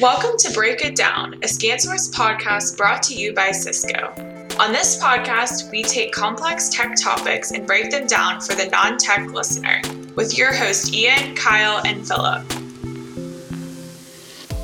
Welcome 0.00 0.38
to 0.38 0.50
Break 0.54 0.80
It 0.80 0.96
Down, 0.96 1.34
a 1.34 1.46
ScanSource 1.46 2.10
podcast 2.10 2.78
brought 2.78 3.02
to 3.02 3.14
you 3.14 3.34
by 3.34 3.50
Cisco. 3.50 4.14
On 4.58 4.72
this 4.72 4.98
podcast, 4.98 5.70
we 5.70 5.82
take 5.82 6.10
complex 6.10 6.70
tech 6.70 6.96
topics 6.96 7.50
and 7.50 7.66
break 7.66 7.90
them 7.90 8.06
down 8.06 8.40
for 8.40 8.54
the 8.54 8.66
non 8.68 8.96
tech 8.96 9.30
listener 9.32 9.82
with 10.16 10.38
your 10.38 10.54
host, 10.54 10.94
Ian, 10.94 11.36
Kyle, 11.36 11.82
and 11.84 12.08
Philip. 12.08 12.42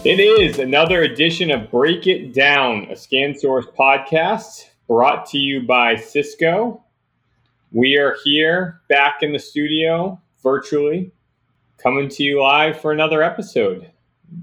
It 0.06 0.20
is 0.20 0.58
another 0.58 1.02
edition 1.02 1.50
of 1.50 1.70
Break 1.70 2.06
It 2.06 2.32
Down, 2.32 2.84
a 2.84 2.94
ScanSource 2.94 3.66
podcast 3.76 4.70
brought 4.88 5.26
to 5.26 5.38
you 5.38 5.66
by 5.66 5.96
Cisco. 5.96 6.82
We 7.72 7.98
are 7.98 8.16
here 8.24 8.80
back 8.88 9.16
in 9.20 9.34
the 9.34 9.38
studio 9.38 10.18
virtually, 10.42 11.12
coming 11.76 12.08
to 12.08 12.22
you 12.22 12.40
live 12.40 12.80
for 12.80 12.90
another 12.90 13.22
episode 13.22 13.90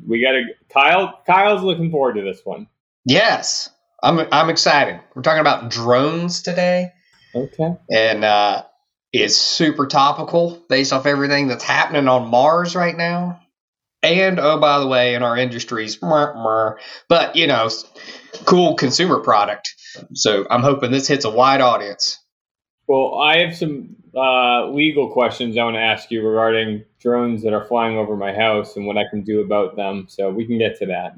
we 0.07 0.21
got 0.21 0.31
to 0.31 0.43
Kyle. 0.73 1.21
Kyle's 1.25 1.63
looking 1.63 1.91
forward 1.91 2.15
to 2.15 2.21
this 2.21 2.41
one. 2.43 2.67
Yes, 3.05 3.69
I'm. 4.01 4.19
I'm 4.31 4.49
excited. 4.49 4.99
We're 5.15 5.21
talking 5.21 5.41
about 5.41 5.69
drones 5.69 6.41
today. 6.41 6.91
Okay. 7.35 7.75
And 7.91 8.23
uh, 8.23 8.63
it's 9.11 9.35
super 9.35 9.87
topical 9.87 10.63
based 10.69 10.93
off 10.93 11.05
everything 11.05 11.47
that's 11.47 11.63
happening 11.63 12.07
on 12.07 12.29
Mars 12.29 12.75
right 12.75 12.95
now. 12.95 13.39
And 14.01 14.39
oh, 14.39 14.59
by 14.59 14.79
the 14.79 14.87
way, 14.87 15.15
in 15.15 15.23
our 15.23 15.37
industries, 15.37 15.95
but 15.95 17.35
you 17.35 17.47
know, 17.47 17.69
cool 18.43 18.75
consumer 18.75 19.19
product. 19.19 19.73
So 20.13 20.45
I'm 20.49 20.61
hoping 20.61 20.91
this 20.91 21.07
hits 21.07 21.23
a 21.25 21.29
wide 21.29 21.61
audience. 21.61 22.19
Well, 22.87 23.19
I 23.19 23.39
have 23.39 23.55
some 23.55 23.95
uh, 24.15 24.67
legal 24.69 25.11
questions 25.11 25.57
I 25.57 25.63
want 25.63 25.75
to 25.75 25.81
ask 25.81 26.11
you 26.11 26.27
regarding 26.27 26.83
drones 26.99 27.43
that 27.43 27.53
are 27.53 27.65
flying 27.65 27.97
over 27.97 28.15
my 28.15 28.33
house 28.33 28.75
and 28.75 28.85
what 28.85 28.97
I 28.97 29.03
can 29.09 29.23
do 29.23 29.41
about 29.41 29.75
them. 29.75 30.05
So 30.09 30.29
we 30.29 30.45
can 30.45 30.57
get 30.57 30.77
to 30.79 30.87
that. 30.87 31.15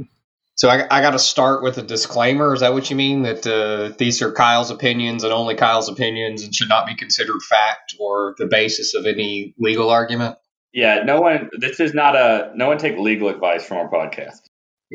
So 0.57 0.69
I, 0.69 0.85
I 0.89 1.01
got 1.01 1.11
to 1.11 1.19
start 1.19 1.63
with 1.63 1.77
a 1.77 1.81
disclaimer. 1.81 2.53
Is 2.53 2.61
that 2.61 2.73
what 2.73 2.89
you 2.89 2.95
mean? 2.95 3.23
That 3.23 3.45
uh, 3.45 3.93
these 3.97 4.21
are 4.21 4.31
Kyle's 4.31 4.71
opinions 4.71 5.25
and 5.25 5.33
only 5.33 5.55
Kyle's 5.55 5.89
opinions 5.89 6.43
and 6.43 6.55
should 6.55 6.69
not 6.69 6.87
be 6.87 6.95
considered 6.95 7.41
fact 7.41 7.95
or 7.99 8.35
the 8.37 8.45
basis 8.45 8.93
of 8.93 9.05
any 9.05 9.53
legal 9.59 9.89
argument? 9.89 10.37
Yeah, 10.71 11.03
no 11.03 11.19
one. 11.19 11.49
This 11.57 11.79
is 11.81 11.93
not 11.93 12.15
a. 12.15 12.51
No 12.55 12.67
one 12.67 12.77
take 12.77 12.97
legal 12.97 13.27
advice 13.27 13.65
from 13.65 13.77
our 13.77 13.89
podcast. 13.89 14.41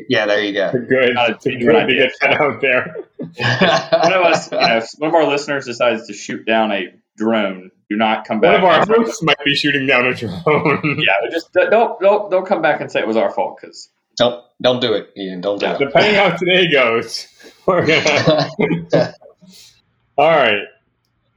Yeah, 0.09 0.25
there 0.25 0.43
you 0.43 0.53
go. 0.53 0.71
Good. 0.71 1.13
Not 1.13 1.29
a, 1.29 1.33
good 1.33 1.59
to 1.59 1.93
get 1.93 2.11
that 2.21 2.41
out 2.41 2.61
there. 2.61 2.95
one 3.37 4.13
of 4.13 4.21
us, 4.23 4.51
you 4.51 4.57
know, 4.57 4.81
one 4.97 5.09
of 5.09 5.15
our 5.15 5.27
listeners 5.27 5.65
decides 5.65 6.07
to 6.07 6.13
shoot 6.13 6.45
down 6.45 6.71
a 6.71 6.93
drone, 7.17 7.71
do 7.89 7.95
not 7.95 8.25
come 8.25 8.39
back. 8.39 8.61
One 8.61 8.81
of 8.81 8.89
our 8.89 8.97
hosts 8.97 9.21
might 9.21 9.37
be 9.43 9.55
shooting 9.55 9.85
down 9.85 10.05
a 10.05 10.13
drone. 10.13 10.33
yeah, 10.99 11.29
just 11.29 11.53
don't 11.53 11.99
don't 11.99 12.31
don't 12.31 12.45
come 12.45 12.61
back 12.61 12.81
and 12.81 12.91
say 12.91 12.99
it 12.99 13.07
was 13.07 13.17
our 13.17 13.31
fault 13.31 13.57
because 13.61 13.89
don't 14.17 14.43
don't 14.61 14.81
do 14.81 14.93
it, 14.93 15.09
Ian. 15.17 15.41
Don't 15.41 15.59
do 15.59 15.65
yeah, 15.65 15.75
it. 15.75 15.79
Depending 15.79 16.15
how 16.15 16.35
today 16.35 16.71
goes, 16.71 17.27
we're 17.65 17.85
gonna. 17.85 19.13
All 20.17 20.29
right. 20.29 20.63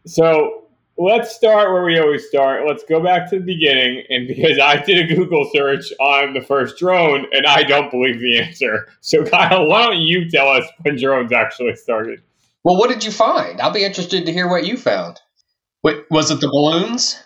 So 0.07 0.64
let's 0.99 1.35
start 1.35 1.73
where 1.73 1.85
we 1.85 1.99
always 1.99 2.27
start. 2.27 2.67
Let's 2.67 2.85
go 2.85 3.03
back 3.03 3.29
to 3.31 3.39
the 3.39 3.45
beginning. 3.45 4.05
And 4.09 4.29
because 4.29 4.59
I 4.59 4.83
did 4.83 5.11
a 5.11 5.15
Google 5.15 5.49
search 5.53 5.93
on 6.01 6.35
the 6.35 6.41
first 6.41 6.79
drone 6.79 7.27
and 7.33 7.47
I 7.47 7.63
don't 7.63 7.91
believe 7.91 8.21
the 8.21 8.39
answer. 8.39 8.89
So, 9.01 9.25
Kyle, 9.25 9.67
why 9.67 9.87
don't 9.87 10.01
you 10.01 10.31
tell 10.31 10.49
us 10.49 10.65
when 10.83 10.97
drones 10.97 11.33
actually 11.33 11.77
started? 11.77 12.23
Well, 12.63 12.79
what 12.79 12.91
did 12.91 13.05
you 13.05 13.13
find? 13.13 13.61
I'll 13.61 13.73
be 13.73 13.85
interested 13.85 14.25
to 14.25 14.33
hear 14.33 14.49
what 14.49 14.67
you 14.67 14.77
found. 14.77 15.21
Wait, 15.83 16.05
was 16.11 16.31
it 16.31 16.41
the 16.41 16.49
balloons? 16.49 17.23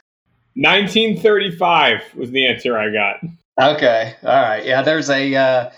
1935 0.54 2.14
was 2.16 2.32
the 2.32 2.46
answer 2.46 2.76
I 2.76 2.92
got. 2.92 3.20
Okay. 3.60 4.14
All 4.24 4.42
right. 4.42 4.64
Yeah, 4.64 4.82
there's 4.82 5.08
a. 5.10 5.34
Uh, 5.34 5.70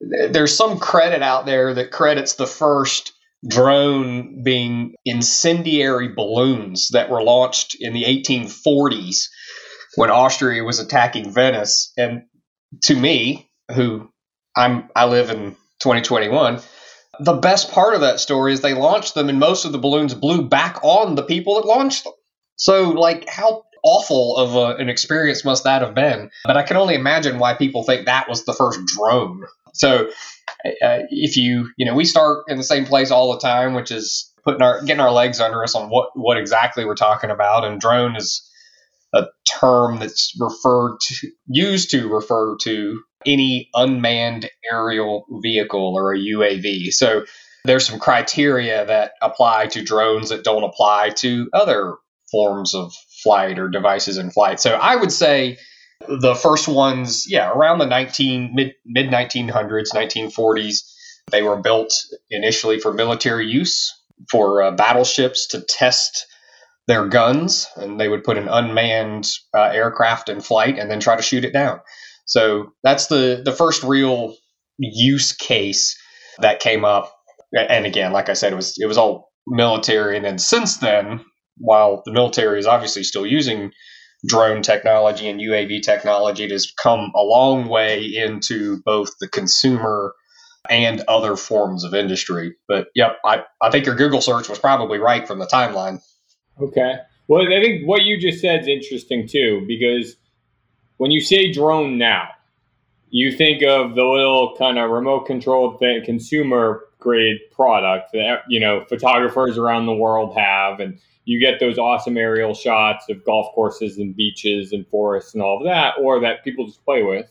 there's 0.00 0.56
some 0.56 0.78
credit 0.78 1.22
out 1.22 1.46
there 1.46 1.74
that 1.74 1.92
credits 1.92 2.34
the 2.34 2.46
first 2.46 3.12
drone 3.46 4.42
being 4.42 4.94
incendiary 5.04 6.08
balloons 6.08 6.90
that 6.90 7.10
were 7.10 7.22
launched 7.22 7.76
in 7.78 7.92
the 7.92 8.04
1840s 8.04 9.28
when 9.96 10.10
Austria 10.10 10.62
was 10.64 10.78
attacking 10.78 11.32
Venice. 11.32 11.92
And 11.96 12.22
to 12.84 12.94
me, 12.94 13.50
who 13.74 14.08
I'm 14.56 14.88
I 14.94 15.06
live 15.06 15.30
in 15.30 15.52
2021, 15.80 16.60
the 17.20 17.34
best 17.34 17.70
part 17.70 17.94
of 17.94 18.00
that 18.02 18.20
story 18.20 18.52
is 18.52 18.60
they 18.60 18.74
launched 18.74 19.14
them 19.14 19.28
and 19.28 19.38
most 19.38 19.64
of 19.64 19.72
the 19.72 19.78
balloons 19.78 20.14
blew 20.14 20.48
back 20.48 20.78
on 20.82 21.14
the 21.14 21.22
people 21.22 21.56
that 21.56 21.66
launched 21.66 22.04
them. 22.04 22.12
So 22.56 22.90
like 22.90 23.28
how 23.28 23.64
awful 23.82 24.36
of 24.36 24.54
a, 24.54 24.76
an 24.80 24.88
experience 24.88 25.44
must 25.44 25.64
that 25.64 25.82
have 25.82 25.94
been? 25.94 26.30
But 26.44 26.56
I 26.56 26.62
can 26.62 26.76
only 26.76 26.94
imagine 26.94 27.38
why 27.38 27.54
people 27.54 27.82
think 27.82 28.06
that 28.06 28.28
was 28.28 28.44
the 28.44 28.54
first 28.54 28.80
drone. 28.86 29.44
So 29.74 30.10
uh, 30.64 31.00
if 31.10 31.36
you 31.36 31.70
you 31.76 31.86
know 31.86 31.94
we 31.94 32.04
start 32.04 32.44
in 32.48 32.56
the 32.56 32.64
same 32.64 32.84
place 32.84 33.10
all 33.10 33.32
the 33.32 33.40
time, 33.40 33.74
which 33.74 33.90
is 33.90 34.32
putting 34.44 34.62
our 34.62 34.82
getting 34.84 35.00
our 35.00 35.12
legs 35.12 35.40
under 35.40 35.62
us 35.62 35.74
on 35.74 35.88
what 35.88 36.10
what 36.14 36.36
exactly 36.36 36.84
we're 36.84 36.94
talking 36.94 37.30
about. 37.30 37.64
And 37.64 37.80
drone 37.80 38.16
is 38.16 38.48
a 39.14 39.26
term 39.60 39.98
that's 39.98 40.34
referred 40.38 40.98
to 41.00 41.30
used 41.46 41.90
to 41.90 42.08
refer 42.08 42.56
to 42.62 43.00
any 43.26 43.68
unmanned 43.74 44.50
aerial 44.70 45.26
vehicle 45.42 45.94
or 45.94 46.14
a 46.14 46.18
UAV. 46.18 46.92
So 46.92 47.24
there's 47.64 47.86
some 47.86 48.00
criteria 48.00 48.84
that 48.86 49.12
apply 49.20 49.68
to 49.68 49.84
drones 49.84 50.30
that 50.30 50.44
don't 50.44 50.64
apply 50.64 51.10
to 51.16 51.48
other 51.52 51.94
forms 52.30 52.74
of 52.74 52.92
flight 53.22 53.58
or 53.58 53.68
devices 53.68 54.18
in 54.18 54.30
flight. 54.30 54.58
So 54.58 54.72
I 54.72 54.96
would 54.96 55.12
say 55.12 55.58
the 56.08 56.34
first 56.34 56.68
ones, 56.68 57.26
yeah, 57.28 57.50
around 57.50 57.78
the 57.78 57.86
19 57.86 58.54
mid 58.54 58.74
mid 58.84 59.10
1900s, 59.10 59.92
1940s, 59.94 60.76
they 61.30 61.42
were 61.42 61.60
built 61.60 61.92
initially 62.30 62.78
for 62.78 62.92
military 62.92 63.46
use 63.46 63.92
for 64.30 64.62
uh, 64.62 64.70
battleships 64.70 65.48
to 65.48 65.60
test 65.60 66.26
their 66.88 67.06
guns, 67.06 67.66
and 67.76 68.00
they 68.00 68.08
would 68.08 68.24
put 68.24 68.38
an 68.38 68.48
unmanned 68.48 69.28
uh, 69.56 69.62
aircraft 69.62 70.28
in 70.28 70.40
flight 70.40 70.78
and 70.78 70.90
then 70.90 71.00
try 71.00 71.16
to 71.16 71.22
shoot 71.22 71.44
it 71.44 71.52
down. 71.52 71.80
So 72.26 72.72
that's 72.82 73.06
the 73.06 73.42
the 73.44 73.52
first 73.52 73.82
real 73.82 74.34
use 74.78 75.32
case 75.32 75.96
that 76.38 76.60
came 76.60 76.84
up. 76.84 77.14
And 77.52 77.86
again, 77.86 78.12
like 78.12 78.28
I 78.28 78.32
said, 78.32 78.52
it 78.52 78.56
was 78.56 78.76
it 78.78 78.86
was 78.86 78.98
all 78.98 79.30
military, 79.46 80.16
and 80.16 80.24
then 80.24 80.38
since 80.38 80.78
then, 80.78 81.24
while 81.58 82.02
the 82.04 82.12
military 82.12 82.58
is 82.58 82.66
obviously 82.66 83.04
still 83.04 83.26
using 83.26 83.72
drone 84.26 84.62
technology 84.62 85.28
and 85.28 85.40
UAV 85.40 85.82
technology, 85.82 86.48
has 86.48 86.72
come 86.72 87.12
a 87.14 87.22
long 87.22 87.68
way 87.68 88.04
into 88.04 88.80
both 88.84 89.18
the 89.18 89.28
consumer 89.28 90.14
and 90.70 91.00
other 91.08 91.36
forms 91.36 91.84
of 91.84 91.94
industry. 91.94 92.54
But 92.68 92.88
yep, 92.94 93.18
I, 93.24 93.42
I 93.60 93.70
think 93.70 93.86
your 93.86 93.96
Google 93.96 94.20
search 94.20 94.48
was 94.48 94.58
probably 94.58 94.98
right 94.98 95.26
from 95.26 95.38
the 95.38 95.46
timeline. 95.46 96.00
Okay. 96.60 96.94
Well, 97.28 97.42
I 97.42 97.60
think 97.60 97.86
what 97.86 98.02
you 98.02 98.20
just 98.20 98.40
said 98.40 98.60
is 98.60 98.68
interesting 98.68 99.26
too, 99.26 99.64
because 99.66 100.16
when 100.98 101.10
you 101.10 101.20
say 101.20 101.50
drone 101.50 101.98
now, 101.98 102.28
you 103.10 103.32
think 103.32 103.62
of 103.62 103.94
the 103.94 104.04
little 104.04 104.54
kind 104.56 104.78
of 104.78 104.90
remote 104.90 105.26
controlled 105.26 105.78
thing, 105.78 106.02
consumer 106.04 106.84
grade 107.02 107.38
product 107.50 108.12
that 108.12 108.42
you 108.48 108.60
know 108.60 108.84
photographers 108.88 109.58
around 109.58 109.86
the 109.86 109.94
world 109.94 110.36
have, 110.36 110.80
and 110.80 110.98
you 111.24 111.40
get 111.40 111.60
those 111.60 111.78
awesome 111.78 112.16
aerial 112.16 112.54
shots 112.54 113.08
of 113.08 113.24
golf 113.24 113.52
courses 113.54 113.98
and 113.98 114.14
beaches 114.16 114.72
and 114.72 114.86
forests 114.88 115.34
and 115.34 115.42
all 115.42 115.58
of 115.58 115.64
that, 115.64 115.94
or 116.00 116.20
that 116.20 116.44
people 116.44 116.66
just 116.66 116.84
play 116.84 117.02
with. 117.02 117.30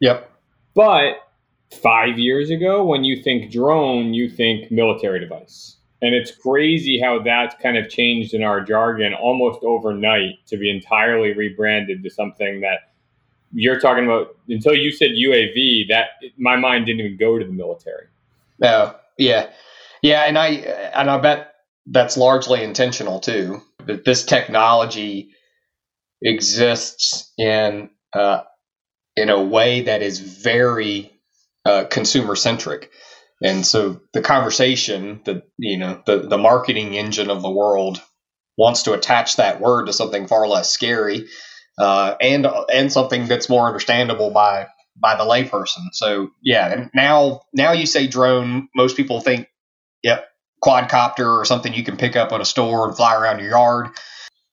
Yep. 0.00 0.30
But 0.74 1.14
five 1.72 2.18
years 2.18 2.50
ago, 2.50 2.84
when 2.84 3.04
you 3.04 3.22
think 3.22 3.52
drone, 3.52 4.14
you 4.14 4.28
think 4.28 4.70
military 4.70 5.20
device. 5.20 5.76
And 6.02 6.14
it's 6.16 6.32
crazy 6.32 7.00
how 7.00 7.22
that's 7.22 7.54
kind 7.62 7.76
of 7.76 7.88
changed 7.88 8.34
in 8.34 8.42
our 8.42 8.60
jargon 8.60 9.14
almost 9.14 9.60
overnight 9.62 10.44
to 10.46 10.56
be 10.56 10.68
entirely 10.68 11.32
rebranded 11.32 12.02
to 12.02 12.10
something 12.10 12.60
that 12.62 12.92
you're 13.52 13.78
talking 13.78 14.04
about. 14.04 14.36
Until 14.48 14.74
you 14.74 14.90
said 14.90 15.10
UAV, 15.10 15.88
that 15.88 16.06
my 16.36 16.56
mind 16.56 16.86
didn't 16.86 17.06
even 17.06 17.16
go 17.16 17.38
to 17.38 17.44
the 17.44 17.52
military. 17.52 18.06
Oh, 18.62 18.96
yeah. 19.18 19.50
Yeah, 20.02 20.24
and 20.26 20.38
I 20.38 20.48
and 20.48 21.10
I 21.10 21.18
bet 21.18 21.54
that's 21.86 22.16
largely 22.16 22.62
intentional 22.62 23.20
too. 23.20 23.62
That 23.86 24.04
this 24.04 24.24
technology 24.24 25.30
exists 26.22 27.32
in 27.38 27.90
uh, 28.14 28.42
in 29.16 29.30
a 29.30 29.42
way 29.42 29.82
that 29.82 30.02
is 30.02 30.20
very 30.20 31.12
uh, 31.66 31.84
consumer 31.84 32.36
centric, 32.36 32.90
and 33.42 33.66
so 33.66 34.00
the 34.12 34.22
conversation, 34.22 35.22
the 35.24 35.42
you 35.58 35.78
know 35.78 36.02
the 36.06 36.18
the 36.28 36.38
marketing 36.38 36.94
engine 36.94 37.30
of 37.30 37.42
the 37.42 37.50
world 37.50 38.02
wants 38.58 38.84
to 38.84 38.92
attach 38.92 39.36
that 39.36 39.60
word 39.60 39.86
to 39.86 39.92
something 39.92 40.26
far 40.26 40.48
less 40.48 40.70
scary 40.70 41.26
uh, 41.78 42.14
and 42.20 42.46
and 42.72 42.92
something 42.92 43.26
that's 43.26 43.48
more 43.48 43.66
understandable 43.66 44.30
by 44.30 44.66
by 44.96 45.16
the 45.16 45.24
layperson. 45.24 45.88
So 45.92 46.30
yeah, 46.42 46.88
now 46.94 47.42
now 47.52 47.72
you 47.72 47.86
say 47.86 48.06
drone, 48.06 48.68
most 48.74 48.96
people 48.96 49.20
think, 49.20 49.48
yep, 50.02 50.28
quadcopter 50.62 51.38
or 51.38 51.44
something 51.44 51.74
you 51.74 51.84
can 51.84 51.96
pick 51.96 52.16
up 52.16 52.32
at 52.32 52.40
a 52.40 52.44
store 52.44 52.86
and 52.86 52.96
fly 52.96 53.14
around 53.14 53.40
your 53.40 53.50
yard. 53.50 53.88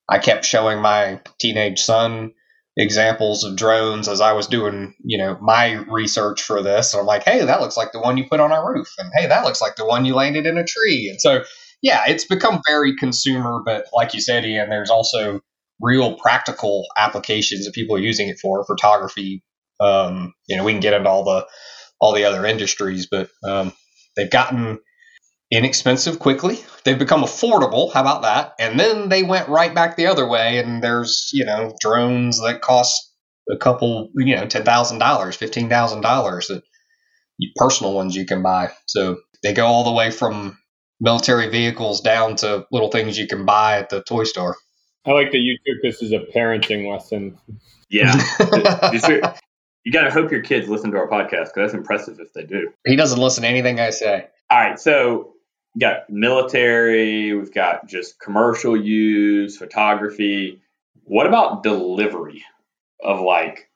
I 0.10 0.18
kept 0.18 0.46
showing 0.46 0.82
my 0.82 1.22
teenage 1.40 1.82
son 1.82 2.34
examples 2.80 3.44
of 3.44 3.58
drones 3.58 4.08
as 4.08 4.22
I 4.22 4.34
was 4.34 4.48
doing, 4.48 4.96
you 5.04 5.18
know, 5.18 5.38
my 5.42 5.74
research 5.90 6.42
for 6.42 6.64
this. 6.64 6.94
And 6.94 7.02
I'm 7.02 7.06
like, 7.06 7.24
hey, 7.24 7.44
that 7.46 7.62
looks 7.62 7.78
like 7.78 7.92
the 7.92 8.00
one 8.00 8.18
you 8.18 8.26
put 8.28 8.40
on 8.40 8.52
our 8.52 8.74
roof. 8.74 8.88
And 8.98 9.12
hey, 9.14 9.28
that 9.28 9.44
looks 9.44 9.62
like 9.62 9.76
the 9.76 9.86
one 9.86 10.06
you 10.06 10.16
landed 10.16 10.46
in 10.46 10.58
a 10.58 10.64
tree. 10.64 11.10
And 11.10 11.20
so, 11.20 11.44
yeah, 11.82 12.04
it's 12.08 12.26
become 12.26 12.62
very 12.66 12.96
consumer. 12.96 13.62
But 13.64 13.86
like 13.94 14.14
you 14.14 14.22
said, 14.22 14.46
Ian, 14.46 14.70
there's 14.70 14.90
also 14.90 15.42
real 15.82 16.16
practical 16.16 16.86
applications 16.98 17.66
that 17.66 17.74
people 17.74 17.96
are 17.96 18.00
using 18.00 18.30
it 18.30 18.40
for 18.40 18.64
photography. 18.66 19.44
Um, 19.80 20.34
you 20.48 20.58
know, 20.58 20.64
we 20.64 20.74
can 20.74 20.81
get 20.81 20.94
into 20.94 21.10
all 21.10 21.24
the 21.24 21.46
all 22.00 22.14
the 22.14 22.26
other 22.26 22.46
industries, 22.46 23.08
but 23.10 23.30
um, 23.44 23.74
they've 24.16 24.31
gotten 24.31 24.80
inexpensive 25.52 26.20
quickly. 26.20 26.60
They've 26.84 26.98
become 27.00 27.24
affordable. 27.24 27.92
How 27.92 28.02
about 28.02 28.22
that? 28.22 28.54
And 28.60 28.80
then 28.80 29.10
they 29.10 29.24
went 29.24 29.50
right 29.50 29.74
back 29.74 29.98
the 29.98 30.08
other 30.08 30.28
way. 30.28 30.60
And 30.60 30.84
there's 30.84 31.30
you 31.34 31.46
know 31.46 31.76
drones 31.80 32.42
that 32.42 32.62
cost 32.62 33.14
a 33.50 33.58
couple, 33.58 34.10
you 34.16 34.36
know, 34.36 34.48
ten 34.48 34.64
thousand 34.64 35.00
dollars, 35.00 35.36
fifteen 35.36 35.70
thousand 35.70 36.02
dollars 36.02 36.48
that 36.48 36.64
personal 37.56 37.94
ones 37.94 38.16
you 38.16 38.26
can 38.26 38.44
buy. 38.44 38.72
So 38.86 39.18
they 39.44 39.54
go 39.54 39.66
all 39.66 39.84
the 39.84 39.92
way 39.92 40.12
from 40.12 40.58
military 41.00 41.50
vehicles 41.50 42.02
down 42.02 42.36
to 42.38 42.66
little 42.72 42.92
things 42.92 43.18
you 43.18 43.28
can 43.28 43.46
buy 43.46 43.80
at 43.80 43.90
the 43.90 44.04
toy 44.04 44.26
store. 44.26 44.56
I 45.06 45.12
like 45.12 45.31
that 45.31 45.40
you 45.40 45.58
took 45.66 45.81
this 45.81 46.04
as 46.04 46.12
a 46.12 46.20
parenting 46.20 46.92
lesson. 46.92 47.38
Yeah. 47.90 48.14
you 49.84 49.92
got 49.92 50.04
to 50.04 50.12
hope 50.12 50.31
your 50.31 50.42
kids 50.42 50.68
listen 50.68 50.92
to 50.92 50.98
our 50.98 51.08
podcast 51.08 51.46
because 51.46 51.54
that's 51.56 51.74
impressive 51.74 52.20
if 52.20 52.34
they 52.34 52.44
do. 52.44 52.72
He 52.86 52.96
doesn't 52.96 53.20
listen 53.20 53.44
to 53.44 53.50
anything 53.50 53.80
I 53.80 53.92
say. 53.92 54.28
All 54.50 54.60
right. 54.60 54.80
So 54.80 55.34
we 55.76 55.80
got 55.80 56.10
military, 56.10 57.34
we've 57.34 57.54
got 57.54 57.88
just 57.88 58.20
commercial 58.20 58.76
use, 58.76 59.58
photography. 59.58 60.62
What 61.04 61.28
about 61.28 61.64
delivery 61.64 62.44
of 63.02 63.22
like 63.22 63.70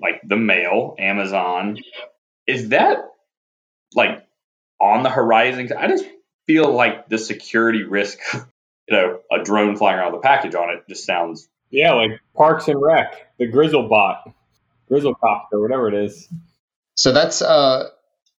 like 0.00 0.20
the 0.24 0.36
mail, 0.36 0.94
Amazon? 0.98 1.78
Is 2.46 2.70
that 2.70 2.98
like 3.94 4.24
on 4.80 5.02
the 5.02 5.10
horizon? 5.10 5.70
I 5.76 5.88
just 5.88 6.04
feel 6.46 6.72
like 6.72 7.08
the 7.08 7.18
security 7.18 7.82
risk, 7.82 8.18
you 8.34 8.96
know, 8.96 9.20
a 9.30 9.42
drone 9.42 9.76
flying 9.76 9.98
around 9.98 10.12
with 10.12 10.20
a 10.20 10.22
package 10.22 10.54
on 10.54 10.70
it 10.70 10.84
just 10.88 11.04
sounds 11.04 11.48
yeah, 11.72 11.94
like 11.94 12.20
Parks 12.36 12.68
and 12.68 12.80
Rec, 12.80 13.36
the 13.38 13.46
Grizzle 13.46 13.88
Bot, 13.88 14.30
Copter, 15.00 15.60
whatever 15.60 15.88
it 15.88 15.94
is. 15.94 16.28
So 16.94 17.12
that's 17.12 17.42
uh 17.42 17.88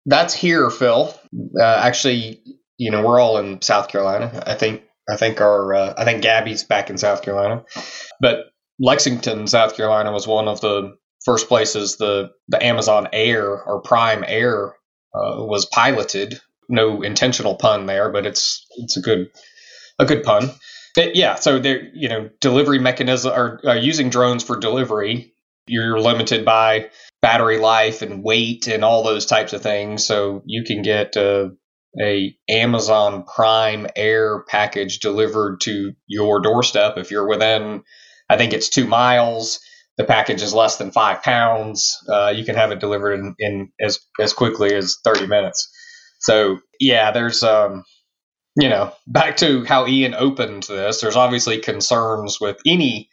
that's 0.06 0.34
here, 0.34 0.68
Phil. 0.70 1.14
Uh, 1.58 1.64
actually, 1.64 2.42
you 2.76 2.90
know, 2.90 3.04
we're 3.04 3.20
all 3.20 3.38
in 3.38 3.62
South 3.62 3.88
Carolina. 3.88 4.42
I 4.46 4.54
think 4.54 4.82
I 5.08 5.16
think 5.16 5.40
our 5.40 5.74
uh, 5.74 5.94
I 5.96 6.04
think 6.04 6.22
Gabby's 6.22 6.64
back 6.64 6.90
in 6.90 6.98
South 6.98 7.22
Carolina, 7.22 7.64
but 8.20 8.46
Lexington, 8.78 9.46
South 9.46 9.76
Carolina, 9.76 10.12
was 10.12 10.26
one 10.26 10.48
of 10.48 10.60
the 10.60 10.96
first 11.24 11.48
places 11.48 11.96
the 11.96 12.30
the 12.48 12.62
Amazon 12.64 13.08
Air 13.12 13.62
or 13.62 13.80
Prime 13.80 14.24
Air 14.26 14.74
uh, 15.14 15.44
was 15.44 15.66
piloted. 15.66 16.40
No 16.68 17.02
intentional 17.02 17.56
pun 17.56 17.86
there, 17.86 18.10
but 18.10 18.26
it's 18.26 18.64
it's 18.78 18.96
a 18.96 19.00
good 19.00 19.30
a 19.98 20.04
good 20.04 20.22
pun. 20.22 20.50
Yeah, 20.96 21.36
so 21.36 21.58
they're 21.58 21.88
you 21.94 22.08
know 22.08 22.30
delivery 22.40 22.78
mechanism 22.78 23.32
or 23.32 23.60
uh, 23.66 23.74
using 23.74 24.10
drones 24.10 24.42
for 24.44 24.58
delivery. 24.58 25.31
You're 25.66 26.00
limited 26.00 26.44
by 26.44 26.90
battery 27.20 27.58
life 27.58 28.02
and 28.02 28.22
weight 28.22 28.66
and 28.66 28.84
all 28.84 29.02
those 29.02 29.26
types 29.26 29.52
of 29.52 29.62
things. 29.62 30.06
So 30.06 30.42
you 30.44 30.64
can 30.64 30.82
get 30.82 31.16
uh, 31.16 31.50
a 32.00 32.36
Amazon 32.48 33.24
Prime 33.24 33.86
Air 33.94 34.44
package 34.48 34.98
delivered 34.98 35.60
to 35.62 35.92
your 36.06 36.40
doorstep 36.40 36.98
if 36.98 37.10
you're 37.10 37.28
within, 37.28 37.82
I 38.28 38.36
think 38.36 38.52
it's 38.52 38.68
two 38.68 38.86
miles. 38.86 39.60
The 39.98 40.04
package 40.04 40.42
is 40.42 40.54
less 40.54 40.78
than 40.78 40.90
five 40.90 41.22
pounds. 41.22 41.98
Uh, 42.08 42.32
you 42.34 42.44
can 42.44 42.56
have 42.56 42.72
it 42.72 42.80
delivered 42.80 43.12
in, 43.12 43.34
in, 43.38 43.68
as 43.80 43.98
as 44.18 44.32
quickly 44.32 44.74
as 44.74 44.96
30 45.04 45.26
minutes. 45.26 45.70
So 46.18 46.58
yeah, 46.80 47.10
there's 47.10 47.42
um, 47.42 47.84
you 48.56 48.68
know, 48.68 48.92
back 49.06 49.36
to 49.38 49.64
how 49.64 49.86
Ian 49.86 50.14
opened 50.14 50.64
this. 50.64 51.00
There's 51.00 51.16
obviously 51.16 51.58
concerns 51.58 52.38
with 52.40 52.58
any 52.66 53.10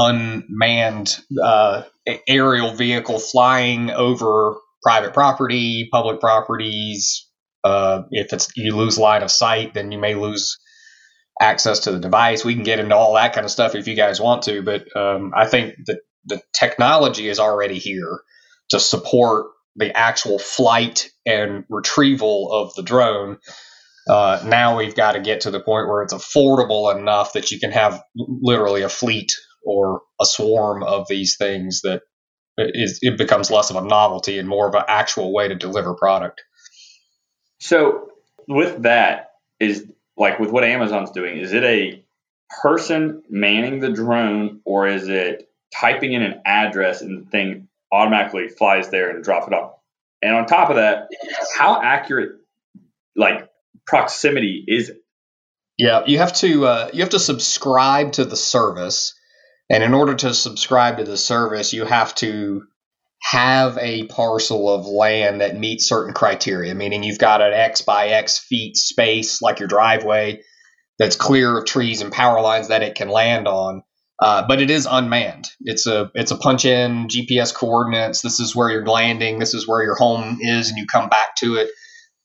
unmanned 0.00 1.18
uh, 1.42 1.82
aerial 2.26 2.72
vehicle 2.72 3.18
flying 3.18 3.90
over 3.90 4.56
private 4.82 5.12
property, 5.12 5.88
public 5.92 6.20
properties, 6.20 7.28
uh, 7.64 8.02
if 8.10 8.32
it's 8.32 8.48
you 8.56 8.74
lose 8.74 8.98
line 8.98 9.22
of 9.22 9.30
sight, 9.30 9.74
then 9.74 9.92
you 9.92 9.98
may 9.98 10.14
lose 10.14 10.58
access 11.40 11.80
to 11.80 11.92
the 11.92 11.98
device. 11.98 12.44
We 12.44 12.54
can 12.54 12.64
get 12.64 12.78
into 12.78 12.96
all 12.96 13.14
that 13.14 13.34
kind 13.34 13.44
of 13.44 13.50
stuff 13.50 13.74
if 13.74 13.86
you 13.86 13.94
guys 13.94 14.20
want 14.20 14.42
to, 14.42 14.62
but 14.62 14.84
um, 14.96 15.32
I 15.36 15.46
think 15.46 15.74
that 15.86 16.00
the 16.24 16.40
technology 16.58 17.28
is 17.28 17.38
already 17.38 17.78
here 17.78 18.20
to 18.70 18.80
support 18.80 19.46
the 19.76 19.94
actual 19.96 20.38
flight 20.38 21.10
and 21.26 21.64
retrieval 21.68 22.50
of 22.52 22.74
the 22.74 22.82
drone. 22.82 23.38
Uh, 24.08 24.42
now 24.46 24.78
we've 24.78 24.94
got 24.94 25.12
to 25.12 25.20
get 25.20 25.42
to 25.42 25.50
the 25.50 25.60
point 25.60 25.88
where 25.88 26.02
it's 26.02 26.14
affordable 26.14 26.94
enough 26.96 27.34
that 27.34 27.50
you 27.50 27.60
can 27.60 27.70
have 27.70 28.02
literally 28.16 28.82
a 28.82 28.88
fleet 28.88 29.32
or 29.64 30.02
a 30.20 30.24
swarm 30.24 30.82
of 30.82 31.06
these 31.08 31.36
things 31.36 31.82
that 31.82 32.02
is, 32.58 32.98
it 33.02 33.18
becomes 33.18 33.50
less 33.50 33.70
of 33.70 33.76
a 33.76 33.86
novelty 33.86 34.38
and 34.38 34.48
more 34.48 34.68
of 34.68 34.74
an 34.74 34.84
actual 34.88 35.32
way 35.32 35.48
to 35.48 35.54
deliver 35.54 35.94
product. 35.94 36.42
So 37.60 38.08
with 38.48 38.82
that 38.82 39.30
is 39.58 39.86
like 40.16 40.38
with 40.38 40.50
what 40.50 40.64
Amazon's 40.64 41.10
doing, 41.10 41.38
is 41.38 41.52
it 41.52 41.64
a 41.64 42.04
person 42.62 43.22
manning 43.28 43.80
the 43.80 43.90
drone 43.90 44.60
or 44.64 44.86
is 44.88 45.08
it 45.08 45.48
typing 45.74 46.12
in 46.12 46.22
an 46.22 46.42
address 46.44 47.00
and 47.00 47.26
the 47.26 47.30
thing 47.30 47.68
automatically 47.92 48.48
flies 48.48 48.90
there 48.90 49.10
and 49.10 49.22
drops 49.22 49.46
it 49.46 49.54
off? 49.54 49.74
And 50.22 50.34
on 50.34 50.46
top 50.46 50.70
of 50.70 50.76
that, 50.76 51.08
how 51.56 51.80
accurate 51.80 52.32
like 53.16 53.48
proximity 53.86 54.64
is 54.66 54.90
it? 54.90 54.98
Yeah, 55.78 56.02
you 56.06 56.18
have 56.18 56.34
to 56.34 56.66
uh, 56.66 56.90
you 56.92 57.00
have 57.00 57.10
to 57.10 57.18
subscribe 57.18 58.12
to 58.12 58.24
the 58.26 58.36
service, 58.36 59.14
and 59.70 59.82
in 59.82 59.94
order 59.94 60.14
to 60.14 60.34
subscribe 60.34 60.98
to 60.98 61.04
the 61.04 61.16
service, 61.16 61.72
you 61.72 61.84
have 61.84 62.14
to 62.16 62.64
have 63.22 63.78
a 63.78 64.06
parcel 64.06 64.68
of 64.68 64.86
land 64.86 65.40
that 65.40 65.58
meets 65.58 65.88
certain 65.88 66.14
criteria, 66.14 66.74
meaning 66.74 67.02
you've 67.02 67.18
got 67.18 67.42
an 67.42 67.52
X 67.52 67.82
by 67.82 68.08
X 68.08 68.38
feet 68.38 68.76
space, 68.76 69.40
like 69.40 69.60
your 69.60 69.68
driveway, 69.68 70.42
that's 70.98 71.16
clear 71.16 71.58
of 71.58 71.66
trees 71.66 72.02
and 72.02 72.12
power 72.12 72.40
lines 72.40 72.68
that 72.68 72.82
it 72.82 72.94
can 72.94 73.08
land 73.08 73.46
on. 73.46 73.82
Uh, 74.20 74.46
but 74.46 74.60
it 74.60 74.70
is 74.70 74.86
unmanned. 74.90 75.48
It's 75.60 75.86
a 75.86 76.10
it's 76.14 76.30
a 76.30 76.36
punch 76.36 76.66
in 76.66 77.08
GPS 77.08 77.54
coordinates. 77.54 78.20
This 78.20 78.38
is 78.38 78.54
where 78.54 78.70
you're 78.70 78.84
landing. 78.84 79.38
This 79.38 79.54
is 79.54 79.66
where 79.66 79.82
your 79.82 79.94
home 79.94 80.38
is, 80.42 80.68
and 80.68 80.76
you 80.76 80.84
come 80.86 81.08
back 81.08 81.36
to 81.38 81.56
it. 81.56 81.70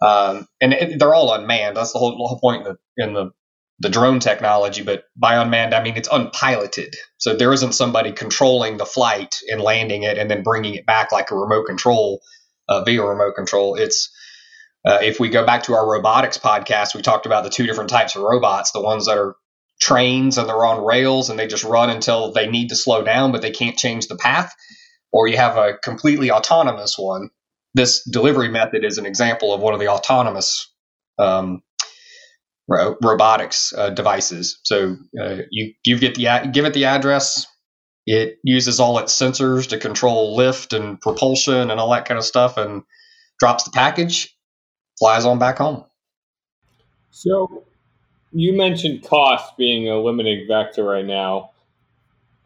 Um, 0.02 0.46
and 0.60 0.74
it, 0.74 1.00
they're 1.00 1.16
all 1.16 1.34
unmanned. 1.34 1.78
That's 1.78 1.94
the 1.94 2.00
whole, 2.00 2.18
whole 2.18 2.40
point 2.40 2.68
in 2.68 2.74
the, 2.74 3.04
in 3.04 3.14
the 3.14 3.32
the 3.80 3.90
drone 3.90 4.20
technology, 4.20 4.84
but 4.84 5.04
by 5.16 5.36
unmanned, 5.36 5.74
I 5.74 5.84
mean 5.84 5.98
it's 5.98 6.10
unpiloted. 6.12 6.96
So 7.18 7.36
there 7.36 7.52
isn't 7.52 7.74
somebody 7.74 8.12
controlling 8.12 8.78
the 8.78 8.86
flight 8.86 9.40
and 9.52 9.62
landing 9.62 10.04
it 10.04 10.18
and 10.18 10.32
then 10.32 10.44
bringing 10.44 10.76
it 10.76 10.86
back 10.86 11.12
like 11.12 11.32
a 11.32 11.36
remote 11.36 11.66
control 11.66 12.22
uh, 12.70 12.84
via 12.84 13.04
remote 13.04 13.36
control. 13.36 13.76
It's 13.76 14.12
uh, 14.86 15.00
if 15.02 15.20
we 15.20 15.30
go 15.30 15.46
back 15.46 15.64
to 15.64 15.74
our 15.74 15.90
robotics 15.90 16.38
podcast, 16.38 16.96
we 16.96 17.02
talked 17.02 17.26
about 17.26 17.44
the 17.44 17.50
two 17.50 17.66
different 17.66 17.90
types 17.90 18.16
of 18.16 18.22
robots 18.22 18.72
the 18.72 18.82
ones 18.82 19.08
that 19.08 19.18
are 19.18 19.36
trains 19.82 20.38
and 20.38 20.48
they're 20.48 20.66
on 20.66 20.86
rails 20.86 21.30
and 21.30 21.38
they 21.38 21.48
just 21.48 21.64
run 21.64 21.90
until 21.90 22.32
they 22.32 22.48
need 22.48 22.70
to 22.70 22.76
slow 22.76 23.04
down, 23.04 23.32
but 23.32 23.42
they 23.42 23.52
can't 23.52 23.78
change 23.78 24.08
the 24.08 24.16
path. 24.16 24.54
Or 25.12 25.28
you 25.28 25.38
have 25.38 25.58
a 25.58 25.78
completely 25.78 26.32
autonomous 26.32 26.96
one. 26.98 27.30
This 27.74 28.04
delivery 28.04 28.50
method 28.50 28.86
is 28.86 28.98
an 28.98 29.06
example 29.06 29.54
of 29.54 29.62
one 29.62 29.74
of 29.74 29.80
the 29.80 29.90
autonomous 29.90 30.72
um, 31.18 31.62
ro- 32.68 32.98
robotics 33.02 33.74
uh, 33.74 33.90
devices. 33.90 34.60
So 34.64 34.98
uh, 35.20 35.38
you 35.52 35.74
you 35.86 36.00
get 36.00 36.16
the 36.16 36.50
give 36.52 36.66
it 36.66 36.74
the 36.74 36.86
address. 36.86 37.48
It 38.06 38.38
uses 38.44 38.80
all 38.80 39.00
its 39.00 39.18
sensors 39.20 39.70
to 39.70 39.80
control 39.80 40.36
lift 40.36 40.74
and 40.74 41.02
propulsion 41.02 41.72
and 41.72 41.80
all 41.80 41.92
that 41.92 42.06
kind 42.06 42.18
of 42.20 42.26
stuff, 42.26 42.58
and 42.58 42.84
drops 43.40 43.64
the 43.64 43.72
package, 43.72 44.36
flies 45.00 45.26
on 45.26 45.40
back 45.40 45.58
home. 45.58 45.86
So 47.12 47.64
you 48.32 48.54
mentioned 48.54 49.04
cost 49.04 49.58
being 49.58 49.90
a 49.90 49.98
limiting 49.98 50.46
factor 50.48 50.84
right 50.84 51.06
now. 51.06 51.52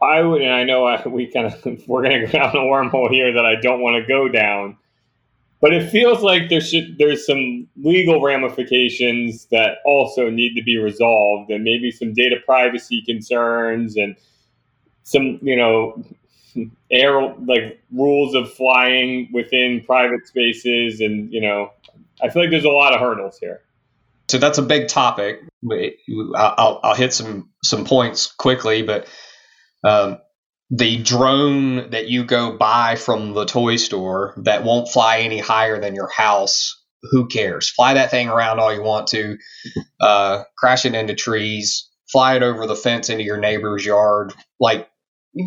I 0.01 0.21
would, 0.21 0.41
and 0.41 0.53
I 0.53 0.63
know 0.63 0.85
I, 0.85 1.05
we 1.07 1.27
kind 1.27 1.47
of 1.47 1.83
we're 1.87 2.03
going 2.03 2.21
to 2.21 2.25
go 2.27 2.31
down 2.31 2.55
a 2.55 2.59
wormhole 2.59 3.09
here 3.09 3.33
that 3.33 3.45
I 3.45 3.55
don't 3.59 3.81
want 3.81 4.01
to 4.01 4.07
go 4.07 4.29
down. 4.29 4.77
But 5.61 5.73
it 5.73 5.89
feels 5.89 6.21
like 6.21 6.49
there 6.49 6.61
should 6.61 6.97
there's 6.97 7.25
some 7.25 7.67
legal 7.75 8.21
ramifications 8.21 9.45
that 9.51 9.79
also 9.85 10.29
need 10.29 10.55
to 10.55 10.63
be 10.63 10.77
resolved, 10.77 11.51
and 11.51 11.63
maybe 11.63 11.91
some 11.91 12.13
data 12.13 12.37
privacy 12.45 13.03
concerns, 13.05 13.97
and 13.97 14.15
some 15.03 15.39
you 15.41 15.57
know 15.57 16.03
air 16.91 17.35
like 17.45 17.81
rules 17.91 18.35
of 18.35 18.53
flying 18.53 19.29
within 19.33 19.83
private 19.85 20.27
spaces, 20.27 21.01
and 21.01 21.31
you 21.33 21.41
know 21.41 21.71
I 22.21 22.29
feel 22.29 22.43
like 22.43 22.51
there's 22.51 22.65
a 22.65 22.69
lot 22.69 22.93
of 22.93 23.01
hurdles 23.01 23.37
here. 23.39 23.61
So 24.29 24.37
that's 24.37 24.59
a 24.59 24.63
big 24.63 24.87
topic. 24.87 25.41
I'll, 26.35 26.79
I'll 26.83 26.95
hit 26.95 27.13
some 27.13 27.49
some 27.63 27.83
points 27.83 28.27
quickly, 28.27 28.83
but 28.83 29.07
um, 29.83 30.19
the 30.69 31.01
drone 31.01 31.89
that 31.91 32.09
you 32.09 32.23
go 32.23 32.57
buy 32.57 32.95
from 32.95 33.33
the 33.33 33.45
toy 33.45 33.75
store 33.77 34.33
that 34.37 34.63
won't 34.63 34.89
fly 34.89 35.19
any 35.19 35.39
higher 35.39 35.79
than 35.79 35.95
your 35.95 36.09
house 36.09 36.75
who 37.11 37.27
cares? 37.27 37.69
Fly 37.69 37.93
that 37.95 38.11
thing 38.11 38.29
around 38.29 38.59
all 38.59 38.73
you 38.73 38.83
want 38.83 39.07
to 39.07 39.37
uh, 40.01 40.43
crash 40.57 40.85
it 40.85 40.93
into 40.93 41.15
trees 41.15 41.89
fly 42.11 42.35
it 42.35 42.43
over 42.43 42.67
the 42.67 42.75
fence 42.75 43.09
into 43.09 43.23
your 43.23 43.37
neighbor's 43.37 43.85
yard. 43.85 44.33
Like 44.59 44.89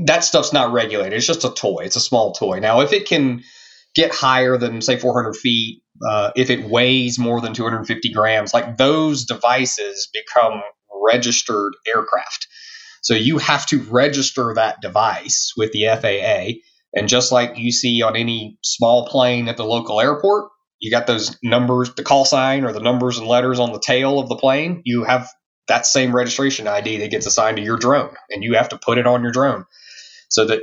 that 0.07 0.25
stuff's 0.25 0.53
not 0.53 0.73
regulated. 0.73 1.15
It's 1.15 1.27
just 1.27 1.45
a 1.45 1.53
toy. 1.53 1.83
It's 1.85 1.97
a 1.97 2.01
small 2.01 2.33
toy. 2.33 2.61
Now 2.61 2.81
if 2.81 2.93
it 2.93 3.07
can 3.07 3.43
get 3.95 4.15
higher 4.15 4.57
than 4.57 4.81
say 4.81 4.97
400 4.97 5.37
feet 5.37 5.83
uh, 6.09 6.31
if 6.35 6.51
it 6.51 6.65
weighs 6.65 7.19
more 7.19 7.41
than 7.41 7.53
250 7.53 8.11
grams 8.13 8.55
like 8.55 8.79
those 8.79 9.27
devices 9.27 10.09
become 10.13 10.63
registered 11.05 11.75
aircraft 11.87 12.47
so 13.03 13.15
you 13.15 13.39
have 13.39 13.67
to 13.67 13.83
register 13.83 14.55
that 14.55 14.81
device 14.81 15.53
with 15.57 15.73
the 15.73 15.87
FAA. 15.87 16.61
And 16.95 17.09
just 17.09 17.33
like 17.33 17.59
you 17.59 17.73
see 17.73 18.03
on 18.03 18.17
any 18.17 18.59
small 18.63 19.07
plane 19.07 19.49
at 19.49 19.57
the 19.57 19.65
local 19.65 20.01
airport, 20.01 20.51
you 20.79 20.91
got 20.91 21.07
those 21.07 21.37
numbers, 21.43 21.95
the 21.95 22.05
call 22.05 22.25
sign 22.25 22.65
or 22.65 22.73
the 22.73 22.81
numbers 22.81 23.19
and 23.19 23.27
letters 23.27 23.59
on 23.59 23.73
the 23.73 23.81
tail 23.81 24.19
of 24.19 24.29
the 24.29 24.37
plane. 24.37 24.83
You 24.85 25.05
have 25.05 25.29
that 25.69 25.87
same 25.87 26.15
registration 26.15 26.67
ID 26.67 26.99
that 26.99 27.11
gets 27.11 27.27
assigned 27.27 27.57
to 27.57 27.63
your 27.63 27.77
drone, 27.77 28.15
and 28.31 28.43
you 28.43 28.55
have 28.55 28.71
to 28.71 28.79
put 28.79 28.99
it 28.99 29.07
on 29.07 29.23
your 29.23 29.33
drone 29.33 29.65
so 30.29 30.47
that 30.47 30.63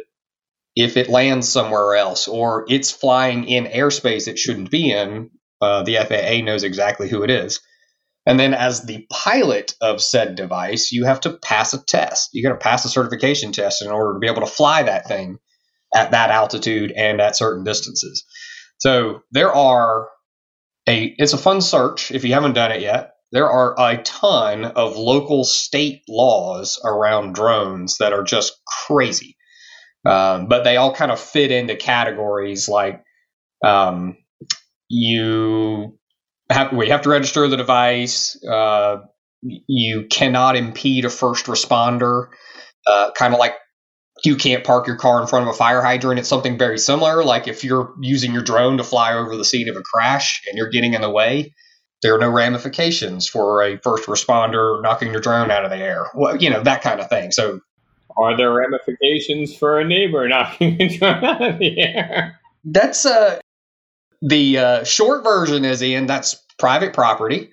if 0.75 0.97
it 0.97 1.09
lands 1.09 1.47
somewhere 1.47 1.95
else 1.95 2.27
or 2.27 2.65
it's 2.69 2.91
flying 2.91 3.47
in 3.47 3.65
airspace 3.65 4.27
it 4.27 4.39
shouldn't 4.39 4.71
be 4.71 4.91
in, 4.91 5.29
uh, 5.61 5.83
the 5.83 5.95
FAA 5.97 6.43
knows 6.43 6.63
exactly 6.63 7.09
who 7.09 7.23
it 7.23 7.29
is. 7.29 7.59
And 8.29 8.39
then, 8.39 8.53
as 8.53 8.83
the 8.83 9.07
pilot 9.09 9.73
of 9.81 9.99
said 9.99 10.35
device, 10.35 10.91
you 10.91 11.05
have 11.05 11.19
to 11.21 11.33
pass 11.33 11.73
a 11.73 11.83
test. 11.83 12.29
You 12.31 12.43
got 12.43 12.53
to 12.53 12.59
pass 12.63 12.85
a 12.85 12.89
certification 12.89 13.51
test 13.51 13.81
in 13.81 13.89
order 13.89 14.13
to 14.13 14.19
be 14.19 14.27
able 14.27 14.41
to 14.41 14.53
fly 14.53 14.83
that 14.83 15.07
thing 15.07 15.39
at 15.95 16.11
that 16.11 16.29
altitude 16.29 16.91
and 16.91 17.19
at 17.19 17.35
certain 17.35 17.63
distances. 17.63 18.23
So 18.77 19.21
there 19.31 19.51
are 19.51 20.09
a. 20.87 21.15
It's 21.17 21.33
a 21.33 21.39
fun 21.39 21.59
search 21.61 22.11
if 22.11 22.23
you 22.23 22.35
haven't 22.35 22.53
done 22.53 22.71
it 22.71 22.81
yet. 22.81 23.13
There 23.31 23.49
are 23.49 23.73
a 23.79 23.97
ton 24.03 24.63
of 24.63 24.95
local 24.95 25.43
state 25.43 26.03
laws 26.07 26.79
around 26.85 27.33
drones 27.33 27.97
that 27.97 28.13
are 28.13 28.23
just 28.23 28.53
crazy, 28.85 29.37
um, 30.05 30.47
but 30.47 30.63
they 30.63 30.77
all 30.77 30.93
kind 30.93 31.11
of 31.11 31.19
fit 31.19 31.49
into 31.49 31.75
categories 31.75 32.69
like 32.69 33.01
um, 33.65 34.17
you 34.87 35.98
have, 36.49 36.73
we 36.73 36.89
have 36.89 37.01
to 37.03 37.09
register 37.09 37.47
the 37.47 37.57
device. 37.57 38.41
Uh, 38.43 38.97
you 39.41 40.07
cannot 40.09 40.55
impede 40.55 41.05
a 41.05 41.09
first 41.09 41.45
responder, 41.45 42.27
uh, 42.85 43.11
kind 43.17 43.33
of 43.33 43.39
like 43.39 43.55
you 44.25 44.35
can't 44.35 44.63
park 44.63 44.87
your 44.87 44.97
car 44.97 45.21
in 45.21 45.27
front 45.27 45.47
of 45.47 45.53
a 45.53 45.57
fire 45.57 45.81
hydrant. 45.81 46.19
It's 46.19 46.29
something 46.29 46.57
very 46.57 46.77
similar. 46.77 47.23
Like 47.23 47.47
if 47.47 47.63
you're 47.63 47.93
using 48.01 48.33
your 48.33 48.41
drone 48.41 48.77
to 48.77 48.83
fly 48.83 49.13
over 49.13 49.37
the 49.37 49.45
scene 49.45 49.69
of 49.69 49.77
a 49.77 49.81
crash 49.81 50.41
and 50.47 50.57
you're 50.57 50.69
getting 50.69 50.93
in 50.93 51.01
the 51.01 51.09
way, 51.09 51.53
there 52.01 52.15
are 52.15 52.19
no 52.19 52.29
ramifications 52.29 53.27
for 53.27 53.61
a 53.61 53.77
first 53.77 54.05
responder 54.05 54.81
knocking 54.81 55.11
your 55.11 55.21
drone 55.21 55.51
out 55.51 55.65
of 55.65 55.71
the 55.71 55.77
air. 55.77 56.07
Well, 56.13 56.37
you 56.37 56.49
know, 56.49 56.63
that 56.63 56.81
kind 56.81 56.99
of 56.99 57.09
thing. 57.09 57.31
So, 57.31 57.59
are 58.17 58.35
there 58.35 58.53
ramifications 58.53 59.55
for 59.55 59.79
a 59.79 59.85
neighbor 59.85 60.27
knocking 60.27 60.81
a 60.81 60.97
drone 60.97 61.23
out 61.23 61.41
of 61.41 61.59
the 61.59 61.79
air? 61.79 62.39
That's 62.65 63.05
uh, 63.05 63.39
the 64.21 64.57
uh, 64.57 64.83
short 64.83 65.23
version 65.23 65.65
is 65.65 65.81
in 65.81 66.05
That's 66.05 66.35
private 66.57 66.93
property, 66.93 67.51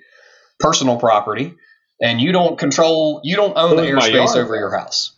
personal 0.58 0.98
property, 0.98 1.54
and 2.00 2.20
you 2.20 2.32
don't 2.32 2.58
control, 2.58 3.20
you 3.24 3.36
don't 3.36 3.56
own 3.56 3.76
the 3.76 3.82
airspace 3.82 4.36
over 4.36 4.56
your 4.56 4.76
house. 4.76 5.12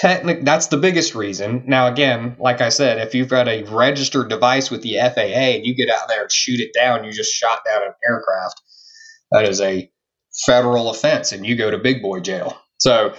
Technic, 0.00 0.44
that's 0.44 0.66
the 0.68 0.76
biggest 0.76 1.14
reason. 1.14 1.64
Now, 1.66 1.86
again, 1.86 2.36
like 2.38 2.60
I 2.60 2.68
said, 2.68 2.98
if 2.98 3.14
you've 3.14 3.28
got 3.28 3.48
a 3.48 3.64
registered 3.64 4.28
device 4.28 4.70
with 4.70 4.82
the 4.82 4.96
FAA 4.96 5.56
and 5.56 5.66
you 5.66 5.74
get 5.74 5.88
out 5.88 6.08
there 6.08 6.22
and 6.22 6.32
shoot 6.32 6.60
it 6.60 6.72
down, 6.74 7.04
you 7.04 7.12
just 7.12 7.32
shot 7.32 7.60
down 7.64 7.82
an 7.82 7.92
aircraft. 8.06 8.60
That 9.32 9.46
is 9.46 9.60
a 9.60 9.90
federal 10.46 10.90
offense, 10.90 11.32
and 11.32 11.46
you 11.46 11.56
go 11.56 11.70
to 11.70 11.78
big 11.78 12.02
boy 12.02 12.20
jail. 12.20 12.56
So, 12.78 13.14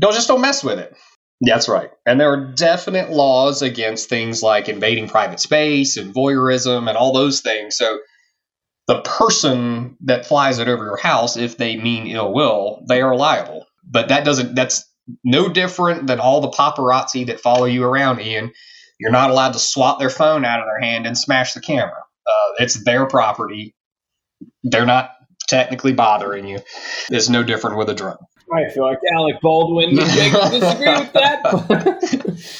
don't 0.00 0.14
just 0.14 0.28
don't 0.28 0.40
mess 0.40 0.64
with 0.64 0.78
it. 0.78 0.96
That's 1.40 1.68
right. 1.68 1.90
And 2.06 2.20
there 2.20 2.32
are 2.32 2.52
definite 2.52 3.10
laws 3.10 3.62
against 3.62 4.08
things 4.08 4.42
like 4.42 4.68
invading 4.68 5.08
private 5.08 5.40
space 5.40 5.96
and 5.96 6.14
voyeurism 6.14 6.88
and 6.88 6.98
all 6.98 7.12
those 7.12 7.40
things. 7.40 7.76
So 7.76 7.98
the 8.88 9.00
person 9.02 9.96
that 10.02 10.26
flies 10.26 10.58
it 10.58 10.68
over 10.68 10.84
your 10.84 10.98
house, 10.98 11.36
if 11.36 11.56
they 11.56 11.76
mean 11.76 12.08
ill 12.08 12.32
will, 12.32 12.84
they 12.88 13.00
are 13.00 13.16
liable. 13.16 13.66
But 13.84 14.08
that 14.08 14.24
doesn't, 14.24 14.54
that's 14.54 14.84
no 15.24 15.48
different 15.48 16.06
than 16.06 16.20
all 16.20 16.40
the 16.40 16.50
paparazzi 16.50 17.26
that 17.26 17.40
follow 17.40 17.64
you 17.64 17.84
around, 17.84 18.20
Ian. 18.20 18.52
You're 18.98 19.12
not 19.12 19.30
allowed 19.30 19.54
to 19.54 19.58
swat 19.58 19.98
their 19.98 20.10
phone 20.10 20.44
out 20.44 20.60
of 20.60 20.66
their 20.66 20.80
hand 20.80 21.06
and 21.06 21.16
smash 21.16 21.54
the 21.54 21.60
camera. 21.60 22.02
Uh, 22.26 22.52
it's 22.58 22.84
their 22.84 23.06
property. 23.06 23.74
They're 24.62 24.86
not 24.86 25.12
technically 25.48 25.94
bothering 25.94 26.46
you. 26.46 26.60
It's 27.10 27.28
no 27.30 27.42
different 27.42 27.78
with 27.78 27.88
a 27.88 27.94
drone. 27.94 28.18
I 28.52 28.68
feel 28.70 28.84
like 28.84 28.98
Alec 29.16 29.40
Baldwin 29.40 29.96
Jake 29.96 30.32
disagree 30.50 30.94
with 30.94 31.12
that. 31.12 32.52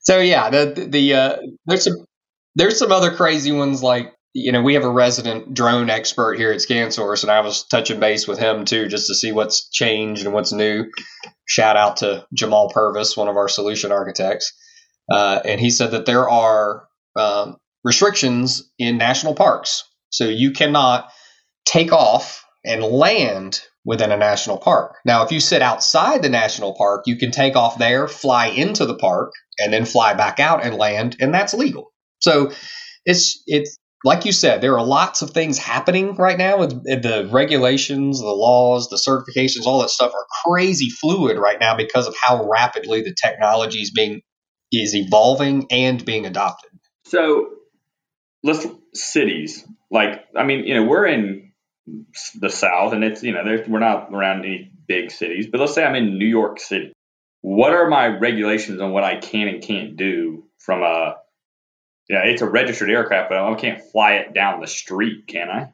so 0.00 0.18
yeah, 0.18 0.50
the 0.50 0.86
the 0.88 1.14
uh, 1.14 1.36
there's 1.66 1.84
some 1.84 2.04
there's 2.54 2.78
some 2.78 2.92
other 2.92 3.10
crazy 3.12 3.52
ones 3.52 3.82
like 3.82 4.12
you 4.34 4.52
know 4.52 4.62
we 4.62 4.74
have 4.74 4.84
a 4.84 4.90
resident 4.90 5.54
drone 5.54 5.88
expert 5.88 6.38
here 6.38 6.52
at 6.52 6.58
ScanSource, 6.58 7.22
and 7.22 7.30
I 7.30 7.40
was 7.40 7.64
touching 7.64 8.00
base 8.00 8.28
with 8.28 8.38
him 8.38 8.64
too 8.64 8.88
just 8.88 9.06
to 9.08 9.14
see 9.14 9.32
what's 9.32 9.68
changed 9.70 10.24
and 10.24 10.34
what's 10.34 10.52
new. 10.52 10.90
Shout 11.46 11.76
out 11.76 11.98
to 11.98 12.26
Jamal 12.34 12.68
Purvis, 12.70 13.16
one 13.16 13.28
of 13.28 13.36
our 13.36 13.48
solution 13.48 13.92
architects, 13.92 14.52
uh, 15.10 15.40
and 15.44 15.60
he 15.60 15.70
said 15.70 15.92
that 15.92 16.06
there 16.06 16.28
are 16.28 16.86
um, 17.16 17.56
restrictions 17.84 18.70
in 18.78 18.98
national 18.98 19.34
parks, 19.34 19.84
so 20.10 20.24
you 20.24 20.50
cannot 20.50 21.10
take 21.64 21.92
off 21.92 22.44
and 22.64 22.82
land 22.82 23.62
within 23.86 24.10
a 24.10 24.16
national 24.16 24.58
park. 24.58 24.96
Now, 25.06 25.24
if 25.24 25.30
you 25.30 25.38
sit 25.38 25.62
outside 25.62 26.20
the 26.20 26.28
national 26.28 26.74
park, 26.74 27.04
you 27.06 27.16
can 27.16 27.30
take 27.30 27.54
off 27.54 27.78
there, 27.78 28.08
fly 28.08 28.48
into 28.48 28.84
the 28.84 28.96
park, 28.96 29.32
and 29.58 29.72
then 29.72 29.86
fly 29.86 30.12
back 30.12 30.40
out 30.40 30.64
and 30.64 30.74
land, 30.74 31.16
and 31.20 31.32
that's 31.32 31.54
legal. 31.54 31.92
So 32.18 32.50
it's 33.06 33.42
it's 33.46 33.78
like 34.04 34.24
you 34.24 34.32
said, 34.32 34.60
there 34.60 34.76
are 34.76 34.84
lots 34.84 35.22
of 35.22 35.30
things 35.30 35.56
happening 35.56 36.16
right 36.16 36.36
now 36.36 36.58
with 36.58 36.70
the 36.84 37.28
regulations, 37.32 38.20
the 38.20 38.26
laws, 38.26 38.88
the 38.88 38.96
certifications, 38.96 39.66
all 39.66 39.80
that 39.80 39.90
stuff 39.90 40.12
are 40.12 40.26
crazy 40.44 40.90
fluid 40.90 41.38
right 41.38 41.58
now 41.58 41.76
because 41.76 42.06
of 42.06 42.14
how 42.20 42.48
rapidly 42.48 43.02
the 43.02 43.14
technology 43.14 43.80
is 43.80 43.92
being 43.92 44.20
is 44.72 44.96
evolving 44.96 45.68
and 45.70 46.04
being 46.04 46.26
adopted. 46.26 46.70
So 47.04 47.50
let's 48.42 48.66
cities. 48.94 49.64
Like 49.92 50.24
I 50.36 50.42
mean, 50.42 50.66
you 50.66 50.74
know, 50.74 50.84
we're 50.84 51.06
in 51.06 51.45
the 52.34 52.50
South, 52.50 52.92
and 52.92 53.04
it's 53.04 53.22
you 53.22 53.32
know 53.32 53.42
we're 53.68 53.78
not 53.78 54.12
around 54.12 54.40
any 54.40 54.72
big 54.86 55.10
cities, 55.10 55.46
but 55.50 55.60
let's 55.60 55.74
say 55.74 55.84
I'm 55.84 55.94
in 55.94 56.18
New 56.18 56.26
York 56.26 56.60
City. 56.60 56.92
What 57.42 57.72
are 57.72 57.88
my 57.88 58.06
regulations 58.08 58.80
on 58.80 58.92
what 58.92 59.04
I 59.04 59.18
can 59.18 59.48
and 59.48 59.62
can't 59.62 59.96
do 59.96 60.44
from 60.58 60.82
a 60.82 61.16
yeah, 62.08 62.24
it's 62.24 62.42
a 62.42 62.48
registered 62.48 62.90
aircraft, 62.90 63.30
but 63.30 63.38
I 63.38 63.54
can't 63.54 63.82
fly 63.90 64.14
it 64.14 64.32
down 64.32 64.60
the 64.60 64.66
street, 64.66 65.26
can 65.26 65.48
I? 65.50 65.72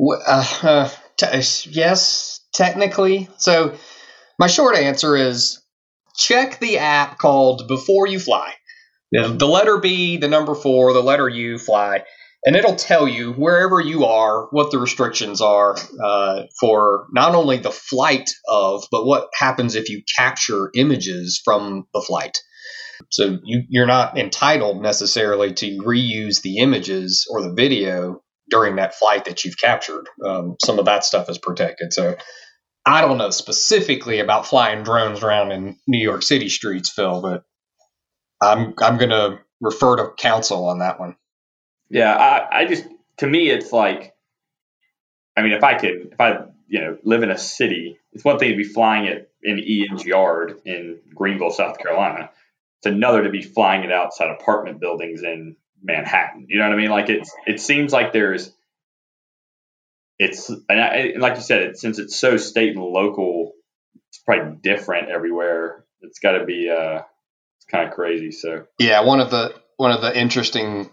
Uh, 0.00 0.44
uh, 0.62 0.90
t- 1.16 1.70
yes, 1.70 2.40
technically. 2.54 3.28
So 3.38 3.76
my 4.38 4.46
short 4.46 4.76
answer 4.76 5.16
is 5.16 5.60
check 6.16 6.60
the 6.60 6.78
app 6.78 7.18
called 7.18 7.66
Before 7.66 8.06
You 8.06 8.20
Fly. 8.20 8.54
The 9.10 9.48
letter 9.48 9.78
B, 9.78 10.18
the 10.18 10.28
number 10.28 10.54
four, 10.54 10.92
the 10.92 11.02
letter 11.02 11.28
U, 11.28 11.58
fly 11.58 12.04
and 12.44 12.56
it'll 12.56 12.76
tell 12.76 13.08
you 13.08 13.32
wherever 13.32 13.80
you 13.80 14.04
are 14.04 14.46
what 14.50 14.70
the 14.70 14.78
restrictions 14.78 15.40
are 15.40 15.76
uh, 16.02 16.42
for 16.60 17.06
not 17.12 17.34
only 17.34 17.58
the 17.58 17.70
flight 17.70 18.30
of, 18.48 18.84
but 18.90 19.04
what 19.04 19.28
happens 19.34 19.74
if 19.74 19.88
you 19.88 20.02
capture 20.16 20.70
images 20.74 21.40
from 21.44 21.86
the 21.92 22.00
flight. 22.00 22.38
So 23.10 23.38
you, 23.44 23.62
you're 23.68 23.86
not 23.86 24.18
entitled 24.18 24.82
necessarily 24.82 25.52
to 25.54 25.78
reuse 25.78 26.42
the 26.42 26.58
images 26.58 27.26
or 27.30 27.42
the 27.42 27.52
video 27.52 28.22
during 28.50 28.76
that 28.76 28.94
flight 28.94 29.26
that 29.26 29.44
you've 29.44 29.58
captured. 29.58 30.08
Um, 30.24 30.56
some 30.64 30.78
of 30.78 30.86
that 30.86 31.04
stuff 31.04 31.28
is 31.28 31.38
protected. 31.38 31.92
So 31.92 32.16
I 32.86 33.02
don't 33.02 33.18
know 33.18 33.30
specifically 33.30 34.20
about 34.20 34.46
flying 34.46 34.82
drones 34.82 35.22
around 35.22 35.52
in 35.52 35.76
New 35.86 36.02
York 36.02 36.22
City 36.22 36.48
streets, 36.48 36.90
Phil, 36.90 37.20
but 37.20 37.44
I'm 38.40 38.74
I'm 38.80 38.96
going 38.96 39.10
to 39.10 39.40
refer 39.60 39.96
to 39.96 40.12
counsel 40.16 40.68
on 40.68 40.78
that 40.78 40.98
one. 40.98 41.16
Yeah, 41.90 42.14
I, 42.14 42.60
I 42.60 42.66
just 42.66 42.84
to 43.18 43.26
me 43.26 43.50
it's 43.50 43.72
like, 43.72 44.14
I 45.36 45.42
mean, 45.42 45.52
if 45.52 45.64
I 45.64 45.74
could, 45.74 46.10
if 46.12 46.20
I 46.20 46.44
you 46.68 46.80
know 46.80 46.98
live 47.02 47.22
in 47.22 47.30
a 47.30 47.38
city, 47.38 47.98
it's 48.12 48.24
one 48.24 48.38
thing 48.38 48.50
to 48.50 48.56
be 48.56 48.64
flying 48.64 49.06
it 49.06 49.30
in 49.42 49.58
Ian's 49.58 50.04
yard 50.04 50.60
in 50.64 50.98
Greenville, 51.14 51.50
South 51.50 51.78
Carolina. 51.78 52.30
It's 52.78 52.86
another 52.86 53.24
to 53.24 53.30
be 53.30 53.42
flying 53.42 53.84
it 53.84 53.92
outside 53.92 54.30
apartment 54.30 54.80
buildings 54.80 55.22
in 55.22 55.56
Manhattan. 55.82 56.46
You 56.48 56.58
know 56.58 56.68
what 56.68 56.74
I 56.74 56.76
mean? 56.76 56.90
Like 56.90 57.08
it's 57.08 57.32
it 57.46 57.60
seems 57.60 57.92
like 57.92 58.12
there's 58.12 58.52
it's 60.18 60.48
and, 60.48 60.80
I, 60.80 60.86
and 61.14 61.22
like 61.22 61.36
you 61.36 61.42
said, 61.42 61.62
it, 61.62 61.78
since 61.78 61.98
it's 61.98 62.18
so 62.18 62.36
state 62.36 62.74
and 62.74 62.84
local, 62.84 63.52
it's 64.10 64.18
probably 64.18 64.58
different 64.62 65.10
everywhere. 65.10 65.84
it's 66.02 66.18
got 66.18 66.32
to 66.32 66.44
be 66.44 66.68
uh, 66.68 67.02
it's 67.56 67.66
kind 67.70 67.88
of 67.88 67.94
crazy. 67.94 68.32
So 68.32 68.66
yeah, 68.78 69.00
one 69.00 69.20
of 69.20 69.30
the 69.30 69.54
one 69.76 69.92
of 69.92 70.00
the 70.00 70.16
interesting 70.18 70.90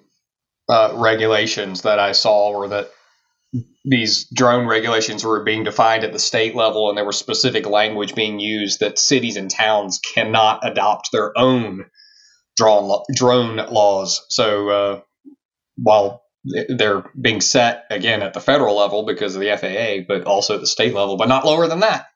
uh, 0.70 0.94
regulations 0.96 1.84
that 1.84 2.00
I 2.00 2.14
saw 2.14 2.58
were 2.58 2.68
that 2.70 2.92
these 3.86 4.28
drone 4.34 4.68
regulations 4.68 5.24
were 5.24 5.44
being 5.44 5.64
defined 5.64 6.04
at 6.04 6.12
the 6.12 6.20
state 6.20 6.56
level, 6.56 6.90
and 6.90 6.98
there 6.98 7.06
was 7.06 7.18
specific 7.18 7.66
language 7.66 8.16
being 8.16 8.40
used 8.40 8.80
that 8.80 9.00
cities 9.00 9.38
and 9.38 9.50
towns 9.50 10.00
cannot 10.00 10.68
adopt 10.68 11.12
their 11.12 11.38
own 11.38 11.86
drone 12.58 13.04
drone 13.14 13.58
laws. 13.58 14.26
So 14.30 14.70
uh, 14.70 15.02
while 15.78 16.24
they're 16.70 17.04
being 17.20 17.42
set 17.42 17.86
again 17.90 18.22
at 18.22 18.34
the 18.34 18.40
federal 18.40 18.78
level 18.78 19.06
because 19.06 19.36
of 19.36 19.42
the 19.42 19.56
FAA, 19.58 20.06
but 20.08 20.26
also 20.26 20.56
at 20.56 20.62
the 20.62 20.68
state 20.68 20.94
level, 20.94 21.18
but 21.18 21.28
not 21.28 21.46
lower 21.46 21.68
than 21.68 21.80
that. 21.80 22.08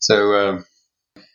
So, 0.00 0.32
uh, 0.32 0.62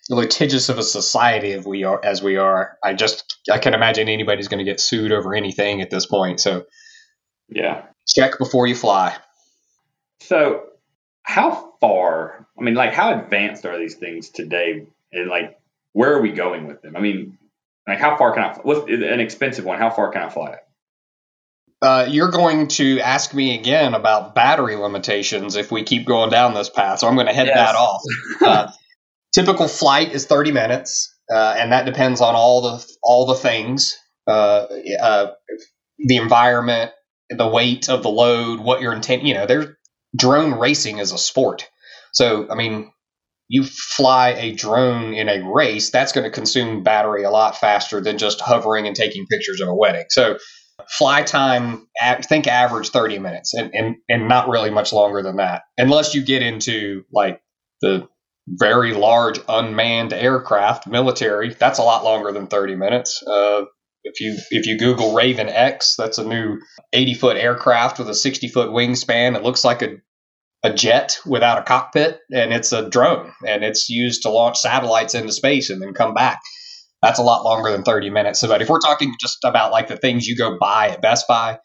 litigious 0.09 0.69
of 0.69 0.79
a 0.79 0.83
society 0.83 1.53
as 1.53 1.65
we 1.65 1.83
are, 1.83 2.03
as 2.03 2.21
we 2.21 2.37
are, 2.37 2.77
I 2.83 2.93
just 2.93 3.39
I 3.51 3.59
can 3.59 3.73
imagine 3.73 4.09
anybody's 4.09 4.47
going 4.47 4.57
to 4.57 4.69
get 4.69 4.79
sued 4.79 5.11
over 5.11 5.35
anything 5.35 5.81
at 5.81 5.89
this 5.89 6.05
point. 6.05 6.41
So, 6.41 6.65
yeah, 7.47 7.83
check 8.07 8.37
before 8.37 8.67
you 8.67 8.75
fly. 8.75 9.15
So, 10.21 10.63
how 11.23 11.73
far? 11.79 12.47
I 12.57 12.63
mean, 12.63 12.73
like, 12.73 12.93
how 12.93 13.17
advanced 13.19 13.65
are 13.65 13.77
these 13.77 13.95
things 13.95 14.29
today? 14.29 14.87
And 15.13 15.29
like, 15.29 15.59
where 15.93 16.13
are 16.13 16.21
we 16.21 16.31
going 16.31 16.67
with 16.67 16.81
them? 16.81 16.95
I 16.95 16.99
mean, 16.99 17.37
like, 17.87 17.99
how 17.99 18.17
far 18.17 18.33
can 18.33 18.43
I? 18.43 18.57
What's 18.63 18.89
an 18.89 19.19
expensive 19.19 19.63
one? 19.63 19.79
How 19.79 19.91
far 19.91 20.11
can 20.11 20.23
I 20.23 20.29
fly 20.29 20.51
it? 20.53 20.59
Uh, 21.81 22.05
you're 22.09 22.31
going 22.31 22.67
to 22.67 22.99
ask 22.99 23.33
me 23.33 23.57
again 23.57 23.93
about 23.93 24.35
battery 24.35 24.75
limitations 24.75 25.55
if 25.55 25.71
we 25.71 25.83
keep 25.83 26.05
going 26.05 26.29
down 26.29 26.53
this 26.53 26.69
path. 26.69 26.99
So 26.99 27.07
I'm 27.07 27.15
going 27.15 27.27
to 27.27 27.33
head 27.33 27.47
yes. 27.47 27.55
that 27.55 27.75
off. 27.75 28.01
Uh, 28.41 28.71
typical 29.33 29.67
flight 29.67 30.11
is 30.11 30.25
30 30.25 30.51
minutes, 30.51 31.15
uh, 31.31 31.55
and 31.57 31.71
that 31.71 31.85
depends 31.85 32.21
on 32.21 32.35
all 32.35 32.61
the 32.61 32.85
all 33.03 33.25
the 33.25 33.35
things, 33.35 33.97
uh, 34.27 34.65
uh, 35.01 35.31
the 35.99 36.17
environment, 36.17 36.91
the 37.29 37.47
weight 37.47 37.89
of 37.89 38.03
the 38.03 38.09
load, 38.09 38.59
what 38.59 38.81
your 38.81 38.93
intent. 38.93 39.23
You 39.23 39.35
know, 39.35 39.45
there's 39.45 39.67
drone 40.15 40.53
racing 40.53 40.97
is 40.97 41.11
a 41.11 41.17
sport. 41.17 41.69
So 42.13 42.47
I 42.49 42.55
mean, 42.55 42.91
you 43.47 43.63
fly 43.63 44.29
a 44.29 44.53
drone 44.53 45.13
in 45.13 45.29
a 45.29 45.47
race, 45.51 45.89
that's 45.89 46.11
going 46.11 46.23
to 46.23 46.31
consume 46.31 46.83
battery 46.83 47.23
a 47.23 47.31
lot 47.31 47.57
faster 47.57 48.01
than 48.01 48.17
just 48.17 48.41
hovering 48.41 48.87
and 48.87 48.95
taking 48.95 49.25
pictures 49.27 49.61
of 49.61 49.67
a 49.67 49.75
wedding. 49.75 50.05
So 50.09 50.37
fly 50.87 51.23
time 51.23 51.87
think 52.21 52.47
average 52.47 52.89
30 52.89 53.19
minutes 53.19 53.53
and, 53.53 53.73
and 53.75 53.95
and 54.07 54.27
not 54.27 54.47
really 54.47 54.69
much 54.69 54.93
longer 54.93 55.21
than 55.21 55.35
that 55.35 55.63
unless 55.77 56.15
you 56.15 56.23
get 56.23 56.41
into 56.41 57.03
like 57.11 57.41
the 57.81 58.07
very 58.57 58.93
large 58.93 59.39
unmanned 59.47 60.13
aircraft 60.13 60.87
military 60.87 61.53
that's 61.53 61.79
a 61.79 61.83
lot 61.83 62.03
longer 62.03 62.31
than 62.31 62.47
30 62.47 62.75
minutes 62.75 63.23
uh, 63.27 63.63
if 64.03 64.19
you 64.21 64.37
if 64.51 64.65
you 64.65 64.77
google 64.77 65.13
Ravn 65.13 65.49
X 65.49 65.95
that's 65.97 66.17
a 66.17 66.25
new 66.25 66.59
80 66.93 67.13
foot 67.15 67.37
aircraft 67.37 67.99
with 67.99 68.09
a 68.09 68.15
60 68.15 68.47
foot 68.47 68.69
wingspan 68.69 69.35
it 69.35 69.43
looks 69.43 69.63
like 69.63 69.81
a 69.81 69.97
a 70.61 70.73
jet 70.73 71.19
without 71.25 71.59
a 71.59 71.63
cockpit 71.63 72.19
and 72.31 72.51
it's 72.51 72.73
a 72.73 72.89
drone 72.89 73.31
and 73.47 73.63
it's 73.63 73.89
used 73.89 74.23
to 74.23 74.29
launch 74.29 74.57
satellites 74.57 75.15
into 75.15 75.31
space 75.31 75.69
and 75.69 75.81
then 75.81 75.93
come 75.93 76.13
back 76.13 76.41
that's 77.01 77.19
a 77.19 77.23
lot 77.23 77.43
longer 77.43 77.71
than 77.71 77.83
30 77.83 78.09
minutes. 78.09 78.39
So, 78.39 78.47
but 78.47 78.61
if 78.61 78.69
we're 78.69 78.79
talking 78.79 79.15
just 79.19 79.39
about 79.43 79.71
like 79.71 79.87
the 79.87 79.97
things 79.97 80.27
you 80.27 80.35
go 80.35 80.57
buy 80.59 80.89
at 80.89 81.01
Best 81.01 81.27
Buy, 81.27 81.59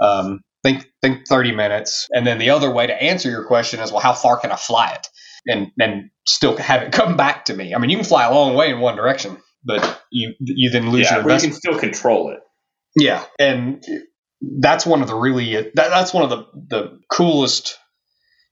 um, 0.00 0.40
think 0.62 0.86
think 1.02 1.28
30 1.28 1.52
minutes. 1.52 2.06
And 2.10 2.26
then 2.26 2.38
the 2.38 2.50
other 2.50 2.70
way 2.70 2.86
to 2.86 3.02
answer 3.02 3.30
your 3.30 3.44
question 3.44 3.80
is, 3.80 3.92
well, 3.92 4.00
how 4.00 4.14
far 4.14 4.38
can 4.38 4.50
I 4.50 4.56
fly 4.56 4.92
it 4.92 5.06
and 5.46 5.70
and 5.78 6.10
still 6.26 6.56
have 6.56 6.82
it 6.82 6.92
come 6.92 7.16
back 7.16 7.46
to 7.46 7.54
me? 7.54 7.74
I 7.74 7.78
mean, 7.78 7.90
you 7.90 7.96
can 7.96 8.04
fly 8.04 8.24
a 8.24 8.32
long 8.32 8.54
way 8.54 8.70
in 8.70 8.80
one 8.80 8.96
direction, 8.96 9.38
but 9.64 10.02
you 10.10 10.34
you 10.40 10.70
then 10.70 10.90
lose 10.90 11.04
yeah, 11.04 11.14
your 11.14 11.22
investment. 11.22 11.42
you 11.42 11.50
can 11.50 11.60
still 11.60 11.80
control 11.80 12.30
it. 12.30 12.40
Yeah, 12.96 13.24
and 13.38 13.84
that's 14.40 14.86
one 14.86 15.02
of 15.02 15.08
the 15.08 15.14
really 15.14 15.54
that, 15.54 15.74
that's 15.74 16.14
one 16.14 16.24
of 16.24 16.30
the 16.30 16.46
the 16.68 16.98
coolest 17.10 17.76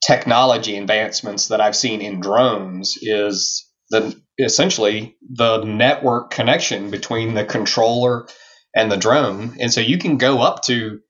technology 0.05 0.77
advancements 0.77 1.49
that 1.49 1.61
I've 1.61 1.77
seen 1.77 2.01
in 2.01 2.21
drones 2.21 2.99
is 3.01 3.67
the 3.91 4.21
essentially 4.39 5.17
the 5.29 5.65
network 5.65 6.31
connection 6.31 6.91
between 6.91 7.35
the 7.35 7.45
controller 7.45 8.27
and 8.75 8.93
the 8.93 8.97
drone, 8.97 9.57
and 9.61 9.73
so 9.73 9.81
you 9.81 9.99
can 9.99 10.19
go 10.19 10.41
up 10.41 10.63
to 10.65 11.01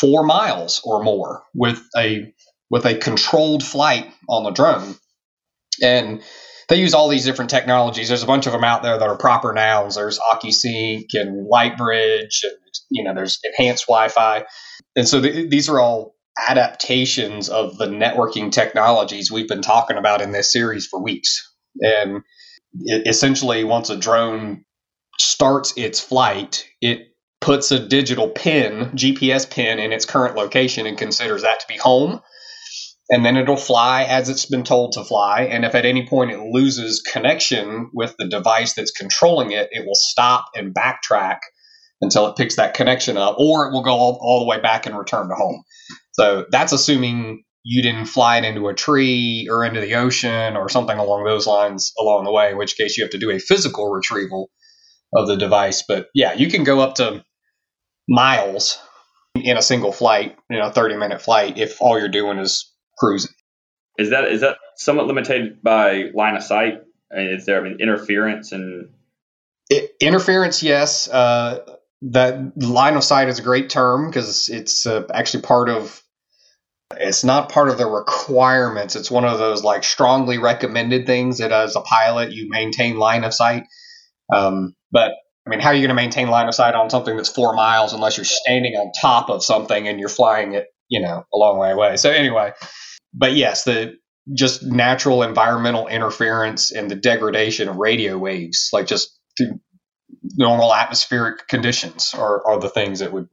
four 0.00 0.24
miles 0.24 0.80
or 0.84 1.02
more 1.02 1.42
with 1.54 1.82
a 1.96 2.32
with 2.70 2.86
a 2.86 2.96
controlled 2.96 3.62
flight 3.62 4.10
on 4.28 4.44
the 4.44 4.50
drone, 4.50 4.96
and 5.82 6.22
they 6.68 6.76
use 6.76 6.94
all 6.94 7.08
these 7.08 7.24
different 7.24 7.50
technologies. 7.50 8.08
There's 8.08 8.22
a 8.22 8.26
bunch 8.26 8.46
of 8.46 8.52
them 8.52 8.64
out 8.64 8.82
there 8.82 8.98
that 8.98 9.08
are 9.08 9.18
proper 9.18 9.52
nouns. 9.52 9.96
There's 9.96 10.18
OcuSync 10.18 11.06
and 11.12 11.46
Lightbridge, 11.50 12.42
and 12.44 12.56
you 12.90 13.04
know 13.04 13.14
there's 13.14 13.38
enhanced 13.44 13.86
Wi-Fi, 13.86 14.44
and 14.96 15.06
so 15.08 15.20
th- 15.20 15.50
these 15.50 15.68
are 15.68 15.80
all 15.80 16.14
adaptations 16.48 17.48
of 17.48 17.78
the 17.78 17.86
networking 17.86 18.50
technologies 18.50 19.30
we've 19.30 19.48
been 19.48 19.62
talking 19.62 19.96
about 19.96 20.20
in 20.20 20.32
this 20.32 20.52
series 20.52 20.86
for 20.86 21.02
weeks. 21.02 21.52
And 21.80 22.22
it, 22.80 23.06
essentially, 23.06 23.64
once 23.64 23.90
a 23.90 23.96
drone 23.96 24.64
starts 25.18 25.74
its 25.76 26.00
flight, 26.00 26.66
it 26.80 27.14
puts 27.40 27.70
a 27.70 27.78
digital 27.78 28.28
pin, 28.28 28.90
GPS 28.94 29.48
pin, 29.48 29.78
in 29.78 29.92
its 29.92 30.06
current 30.06 30.34
location 30.34 30.86
and 30.86 30.98
considers 30.98 31.42
that 31.42 31.60
to 31.60 31.66
be 31.68 31.76
home. 31.76 32.20
And 33.10 33.24
then 33.24 33.36
it'll 33.36 33.56
fly 33.56 34.04
as 34.04 34.28
it's 34.28 34.46
been 34.46 34.64
told 34.64 34.92
to 34.92 35.04
fly. 35.04 35.42
And 35.42 35.64
if 35.64 35.74
at 35.74 35.84
any 35.84 36.06
point 36.06 36.30
it 36.30 36.40
loses 36.40 37.02
connection 37.02 37.90
with 37.92 38.16
the 38.18 38.26
device 38.26 38.72
that's 38.72 38.92
controlling 38.92 39.52
it, 39.52 39.68
it 39.72 39.86
will 39.86 39.94
stop 39.94 40.46
and 40.54 40.74
backtrack 40.74 41.38
until 42.00 42.26
it 42.26 42.36
picks 42.36 42.56
that 42.56 42.74
connection 42.74 43.16
up, 43.16 43.36
or 43.38 43.68
it 43.68 43.72
will 43.72 43.82
go 43.82 43.92
all, 43.92 44.18
all 44.20 44.40
the 44.40 44.46
way 44.46 44.60
back 44.60 44.86
and 44.86 44.96
return 44.96 45.28
to 45.28 45.34
home. 45.34 45.62
So 46.12 46.46
that's 46.50 46.72
assuming 46.72 47.44
you 47.62 47.82
didn't 47.82 48.06
fly 48.06 48.38
it 48.38 48.44
into 48.44 48.68
a 48.68 48.74
tree 48.74 49.48
or 49.50 49.64
into 49.64 49.80
the 49.80 49.94
ocean 49.94 50.56
or 50.56 50.68
something 50.68 50.98
along 50.98 51.24
those 51.24 51.46
lines 51.46 51.92
along 51.98 52.24
the 52.24 52.32
way, 52.32 52.50
in 52.50 52.58
which 52.58 52.76
case 52.76 52.96
you 52.96 53.04
have 53.04 53.12
to 53.12 53.18
do 53.18 53.30
a 53.30 53.38
physical 53.38 53.90
retrieval 53.90 54.50
of 55.14 55.26
the 55.26 55.36
device. 55.36 55.82
But 55.86 56.08
yeah, 56.14 56.34
you 56.34 56.50
can 56.50 56.64
go 56.64 56.80
up 56.80 56.96
to 56.96 57.24
miles 58.08 58.78
in 59.34 59.56
a 59.56 59.62
single 59.62 59.92
flight, 59.92 60.36
you 60.50 60.58
know, 60.58 60.70
30 60.70 60.96
minute 60.96 61.22
flight 61.22 61.58
if 61.58 61.80
all 61.80 61.98
you're 61.98 62.08
doing 62.08 62.38
is 62.38 62.73
cruising. 62.98 63.32
Is 63.98 64.10
that 64.10 64.24
is 64.24 64.40
that 64.40 64.56
somewhat 64.76 65.06
limited 65.06 65.62
by 65.62 66.10
line 66.14 66.36
of 66.36 66.42
sight? 66.42 66.80
I 67.12 67.16
mean, 67.16 67.30
is 67.30 67.46
there 67.46 67.60
I 67.60 67.68
mean, 67.68 67.78
interference 67.80 68.52
and 68.52 68.90
it, 69.70 69.92
interference? 70.00 70.62
Yes. 70.62 71.08
Uh, 71.08 71.60
that 72.02 72.56
line 72.56 72.96
of 72.96 73.04
sight 73.04 73.28
is 73.28 73.38
a 73.38 73.42
great 73.42 73.70
term 73.70 74.08
because 74.08 74.48
it's 74.48 74.86
uh, 74.86 75.04
actually 75.12 75.42
part 75.42 75.68
of 75.68 76.02
it's 76.96 77.24
not 77.24 77.48
part 77.48 77.70
of 77.70 77.78
the 77.78 77.86
requirements. 77.86 78.94
It's 78.94 79.10
one 79.10 79.24
of 79.24 79.38
those 79.38 79.64
like 79.64 79.84
strongly 79.84 80.38
recommended 80.38 81.06
things 81.06 81.38
that 81.38 81.50
as 81.50 81.76
a 81.76 81.80
pilot 81.80 82.32
you 82.32 82.48
maintain 82.48 82.98
line 82.98 83.24
of 83.24 83.32
sight. 83.32 83.64
Um, 84.32 84.74
but 84.92 85.12
I 85.46 85.50
mean, 85.50 85.60
how 85.60 85.70
are 85.70 85.74
you 85.74 85.80
going 85.80 85.88
to 85.88 85.94
maintain 85.94 86.28
line 86.28 86.48
of 86.48 86.54
sight 86.54 86.74
on 86.74 86.90
something 86.90 87.16
that's 87.16 87.28
four 87.28 87.54
miles 87.54 87.92
unless 87.92 88.16
you're 88.16 88.24
standing 88.24 88.74
on 88.74 88.92
top 89.00 89.28
of 89.28 89.44
something 89.44 89.88
and 89.88 90.00
you're 90.00 90.08
flying 90.08 90.54
it, 90.54 90.66
you 90.88 91.00
know, 91.00 91.24
a 91.32 91.36
long 91.36 91.58
way 91.58 91.70
away? 91.70 91.96
So 91.96 92.10
anyway, 92.10 92.52
but 93.14 93.34
yes, 93.34 93.64
the 93.64 93.96
just 94.32 94.62
natural 94.62 95.22
environmental 95.22 95.86
interference 95.86 96.72
and 96.72 96.90
the 96.90 96.96
degradation 96.96 97.68
of 97.68 97.76
radio 97.76 98.18
waves, 98.18 98.70
like 98.72 98.86
just 98.86 99.18
normal 100.36 100.74
atmospheric 100.74 101.46
conditions, 101.46 102.14
are, 102.14 102.44
are 102.46 102.58
the 102.58 102.68
things 102.68 103.00
that 103.00 103.12
would 103.12 103.28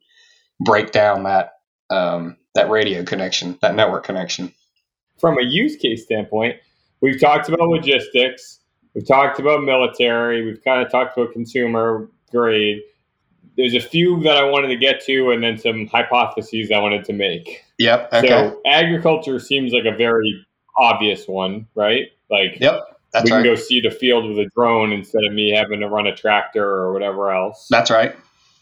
break 0.59 0.91
down 0.91 1.23
that 1.23 1.53
um, 1.89 2.37
that 2.55 2.69
radio 2.69 3.03
connection, 3.03 3.57
that 3.61 3.75
network 3.75 4.05
connection. 4.05 4.53
From 5.19 5.37
a 5.37 5.43
use 5.43 5.75
case 5.75 6.03
standpoint, 6.03 6.57
we've 7.01 7.19
talked 7.19 7.47
about 7.49 7.67
logistics, 7.67 8.59
we've 8.93 9.07
talked 9.07 9.39
about 9.39 9.63
military, 9.63 10.45
we've 10.45 10.63
kind 10.63 10.85
of 10.85 10.91
talked 10.91 11.17
about 11.17 11.33
consumer 11.33 12.09
grade. 12.31 12.79
There's 13.57 13.73
a 13.73 13.81
few 13.81 14.21
that 14.23 14.37
I 14.37 14.43
wanted 14.43 14.69
to 14.69 14.77
get 14.77 15.03
to, 15.05 15.31
and 15.31 15.43
then 15.43 15.57
some 15.57 15.87
hypotheses 15.87 16.71
I 16.71 16.79
wanted 16.79 17.05
to 17.05 17.13
make. 17.13 17.63
Yep. 17.81 18.13
Okay. 18.13 18.27
So 18.27 18.61
agriculture 18.65 19.39
seems 19.39 19.73
like 19.73 19.85
a 19.85 19.95
very 19.95 20.45
obvious 20.77 21.27
one, 21.27 21.67
right? 21.75 22.07
Like, 22.29 22.59
yep. 22.59 22.81
That's 23.11 23.25
we 23.25 23.31
can 23.31 23.43
go 23.43 23.55
see 23.55 23.81
the 23.81 23.91
field 23.91 24.29
with 24.29 24.39
a 24.39 24.49
drone 24.55 24.93
instead 24.93 25.25
of 25.25 25.33
me 25.33 25.49
having 25.49 25.81
to 25.81 25.89
run 25.89 26.07
a 26.07 26.15
tractor 26.15 26.63
or 26.63 26.93
whatever 26.93 27.31
else. 27.31 27.67
That's 27.69 27.91
right. 27.91 28.15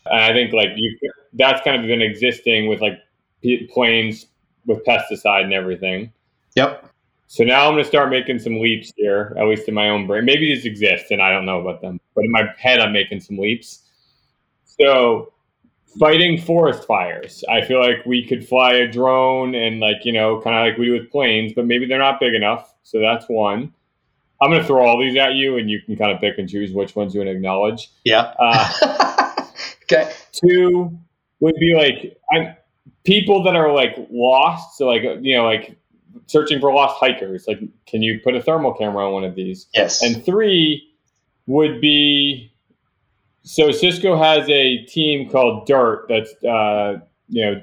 And 0.05 0.23
I 0.23 0.33
think 0.33 0.53
like 0.53 0.69
you, 0.75 0.97
that's 1.33 1.61
kind 1.63 1.79
of 1.79 1.87
been 1.87 2.01
existing 2.01 2.67
with 2.67 2.81
like 2.81 2.99
planes 3.71 4.25
with 4.65 4.83
pesticide 4.85 5.43
and 5.43 5.53
everything. 5.53 6.11
Yep. 6.55 6.89
So 7.27 7.43
now 7.43 7.67
I'm 7.67 7.73
going 7.73 7.83
to 7.83 7.87
start 7.87 8.09
making 8.09 8.39
some 8.39 8.59
leaps 8.59 8.91
here, 8.95 9.35
at 9.37 9.45
least 9.45 9.67
in 9.67 9.75
my 9.75 9.89
own 9.89 10.07
brain. 10.07 10.25
Maybe 10.25 10.47
these 10.53 10.65
exist 10.65 11.11
and 11.11 11.21
I 11.21 11.29
don't 11.29 11.45
know 11.45 11.61
about 11.61 11.81
them, 11.81 11.99
but 12.15 12.25
in 12.25 12.31
my 12.31 12.49
head, 12.57 12.79
I'm 12.79 12.91
making 12.91 13.19
some 13.19 13.37
leaps. 13.37 13.83
So, 14.65 15.31
fighting 15.97 16.39
forest 16.39 16.85
fires. 16.85 17.43
I 17.49 17.61
feel 17.61 17.79
like 17.79 18.05
we 18.05 18.25
could 18.25 18.47
fly 18.47 18.73
a 18.73 18.87
drone 18.87 19.55
and, 19.55 19.79
like, 19.79 20.03
you 20.03 20.13
know, 20.13 20.41
kind 20.41 20.55
of 20.55 20.65
like 20.65 20.77
we 20.77 20.85
do 20.85 20.93
with 20.93 21.11
planes, 21.11 21.53
but 21.53 21.65
maybe 21.65 21.85
they're 21.85 21.97
not 21.97 22.19
big 22.19 22.33
enough. 22.33 22.73
So, 22.83 22.99
that's 22.99 23.25
one. 23.27 23.73
I'm 24.41 24.49
going 24.49 24.61
to 24.61 24.67
throw 24.67 24.85
all 24.85 24.99
these 24.99 25.17
at 25.17 25.33
you, 25.33 25.57
and 25.57 25.69
you 25.69 25.81
can 25.81 25.95
kind 25.97 26.11
of 26.11 26.21
pick 26.21 26.37
and 26.37 26.47
choose 26.47 26.71
which 26.71 26.95
ones 26.95 27.13
you 27.13 27.19
want 27.19 27.29
to 27.29 27.35
acknowledge. 27.35 27.91
Yeah. 28.05 28.33
Uh, 28.39 29.31
okay. 29.83 30.11
Two 30.31 30.97
would 31.39 31.55
be 31.55 31.73
like 31.75 32.17
I'm, 32.31 32.55
people 33.03 33.43
that 33.43 33.55
are 33.55 33.73
like 33.73 33.95
lost. 34.09 34.77
So 34.77 34.87
like 34.87 35.01
you 35.21 35.35
know 35.35 35.43
like 35.43 35.77
searching 36.27 36.59
for 36.59 36.73
lost 36.73 36.97
hikers. 36.99 37.45
Like, 37.47 37.59
can 37.85 38.01
you 38.01 38.19
put 38.23 38.35
a 38.35 38.41
thermal 38.41 38.73
camera 38.73 39.07
on 39.07 39.13
one 39.13 39.23
of 39.23 39.35
these? 39.35 39.67
Yes. 39.73 40.01
And 40.01 40.23
three 40.23 40.87
would 41.47 41.81
be 41.81 42.48
so 43.43 43.71
Cisco 43.71 44.17
has 44.17 44.49
a 44.49 44.83
team 44.85 45.29
called 45.29 45.67
DIRT 45.67 46.07
that's 46.09 46.31
uh, 46.43 46.99
you 47.27 47.45
know 47.45 47.61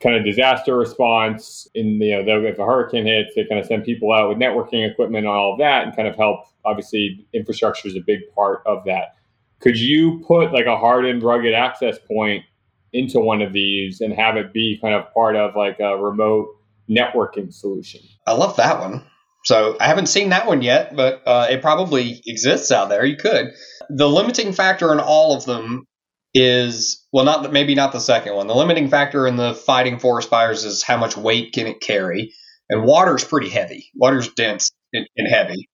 kind 0.00 0.16
of 0.16 0.24
disaster 0.24 0.76
response. 0.76 1.68
In 1.74 2.00
you 2.00 2.22
know, 2.22 2.44
if 2.44 2.58
a 2.58 2.64
hurricane 2.64 3.06
hits, 3.06 3.34
they 3.34 3.44
kind 3.44 3.60
of 3.60 3.66
send 3.66 3.84
people 3.84 4.12
out 4.12 4.28
with 4.28 4.38
networking 4.38 4.88
equipment 4.88 5.26
and 5.26 5.28
all 5.28 5.52
of 5.52 5.58
that, 5.58 5.84
and 5.84 5.96
kind 5.96 6.08
of 6.08 6.16
help. 6.16 6.40
Obviously, 6.64 7.26
infrastructure 7.32 7.88
is 7.88 7.96
a 7.96 8.00
big 8.00 8.20
part 8.34 8.62
of 8.66 8.84
that. 8.84 9.16
Could 9.60 9.78
you 9.78 10.22
put 10.26 10.52
like 10.52 10.66
a 10.66 10.76
hardened, 10.76 11.22
rugged 11.22 11.54
access 11.54 11.98
point 11.98 12.44
into 12.92 13.20
one 13.20 13.42
of 13.42 13.52
these 13.52 14.00
and 14.00 14.12
have 14.14 14.36
it 14.36 14.52
be 14.52 14.78
kind 14.80 14.94
of 14.94 15.12
part 15.12 15.36
of 15.36 15.56
like 15.56 15.80
a 15.80 15.96
remote 15.96 16.48
networking 16.88 17.52
solution? 17.52 18.00
I 18.26 18.32
love 18.32 18.56
that 18.56 18.80
one. 18.80 19.02
So 19.44 19.76
I 19.80 19.86
haven't 19.86 20.06
seen 20.06 20.30
that 20.30 20.46
one 20.46 20.62
yet, 20.62 20.94
but 20.94 21.22
uh, 21.26 21.46
it 21.50 21.62
probably 21.62 22.22
exists 22.26 22.70
out 22.70 22.88
there. 22.88 23.04
You 23.04 23.16
could. 23.16 23.52
The 23.90 24.08
limiting 24.08 24.52
factor 24.52 24.92
in 24.92 25.00
all 25.00 25.36
of 25.36 25.44
them 25.44 25.86
is 26.34 27.06
well, 27.12 27.24
not 27.24 27.52
maybe 27.52 27.74
not 27.74 27.92
the 27.92 28.00
second 28.00 28.34
one. 28.34 28.46
The 28.46 28.54
limiting 28.54 28.88
factor 28.88 29.26
in 29.26 29.36
the 29.36 29.54
fighting 29.54 29.98
forest 29.98 30.28
fires 30.28 30.64
is 30.64 30.82
how 30.82 30.96
much 30.96 31.16
weight 31.16 31.52
can 31.52 31.66
it 31.66 31.80
carry, 31.80 32.32
and 32.68 32.84
water's 32.84 33.24
pretty 33.24 33.48
heavy. 33.48 33.90
Water's 33.94 34.28
dense 34.28 34.70
and, 34.92 35.06
and 35.16 35.28
heavy. 35.28 35.68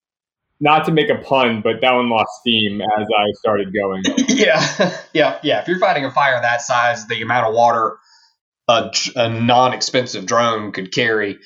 Not 0.60 0.84
to 0.84 0.92
make 0.92 1.10
a 1.10 1.16
pun, 1.16 1.60
but 1.62 1.80
that 1.80 1.92
one 1.92 2.08
lost 2.08 2.30
steam 2.40 2.80
as 2.80 3.06
I 3.18 3.32
started 3.40 3.74
going. 3.74 4.02
yeah, 4.28 4.96
yeah, 5.12 5.38
yeah. 5.42 5.60
If 5.60 5.68
you're 5.68 5.80
fighting 5.80 6.04
a 6.04 6.12
fire 6.12 6.40
that 6.40 6.62
size, 6.62 7.06
the 7.08 7.20
amount 7.22 7.48
of 7.48 7.54
water 7.54 7.98
a, 8.68 8.90
a 9.16 9.28
non-expensive 9.28 10.26
drone 10.26 10.72
could 10.72 10.92
carry 10.92 11.38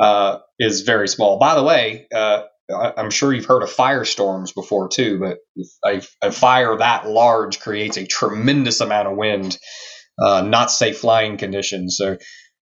uh, 0.00 0.38
is 0.58 0.82
very 0.82 1.08
small. 1.08 1.38
By 1.38 1.54
the 1.54 1.62
way, 1.62 2.06
uh, 2.14 2.42
I'm 2.74 3.10
sure 3.10 3.32
you've 3.32 3.46
heard 3.46 3.62
of 3.62 3.70
firestorms 3.70 4.54
before 4.54 4.88
too, 4.88 5.20
but 5.20 5.38
a, 5.84 6.02
a, 6.20 6.32
fire 6.32 6.76
that 6.76 7.08
large 7.08 7.60
creates 7.60 7.96
a 7.96 8.06
tremendous 8.06 8.80
amount 8.80 9.08
of 9.08 9.16
wind, 9.16 9.56
uh, 10.18 10.42
not 10.42 10.70
safe 10.70 10.98
flying 10.98 11.36
conditions. 11.36 11.96
So 11.96 12.16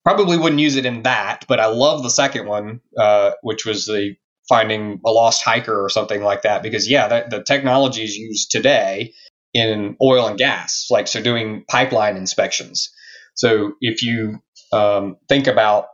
probably 0.05 0.37
wouldn't 0.37 0.61
use 0.61 0.77
it 0.77 0.87
in 0.87 1.03
that. 1.03 1.47
But 1.49 1.61
I 1.61 1.67
love 1.67 2.03
the 2.03 2.11
second 2.11 2.47
one, 2.47 2.81
uh, 2.99 3.33
which 3.43 3.65
was 3.65 3.87
the 3.87 4.15
finding 4.49 5.01
a 5.07 5.11
lost 5.11 5.43
hiker 5.43 5.83
or 5.83 5.89
something 5.89 6.23
like 6.23 6.43
that, 6.43 6.63
because 6.63 6.89
yeah, 6.89 7.09
that, 7.09 7.31
the 7.31 7.43
technology 7.43 8.03
is 8.03 8.15
used 8.15 8.51
today 8.51 9.15
in 9.55 9.97
oil 10.03 10.27
and 10.27 10.37
gas, 10.37 10.89
like 10.91 11.09
so 11.09 11.23
doing 11.23 11.65
pipeline 11.69 12.17
inspections. 12.17 12.91
So 13.35 13.73
if 13.81 14.03
you 14.03 14.41
um, 14.73 15.17
think 15.29 15.47
about 15.47 15.87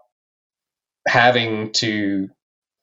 having 1.06 1.72
to 1.74 2.28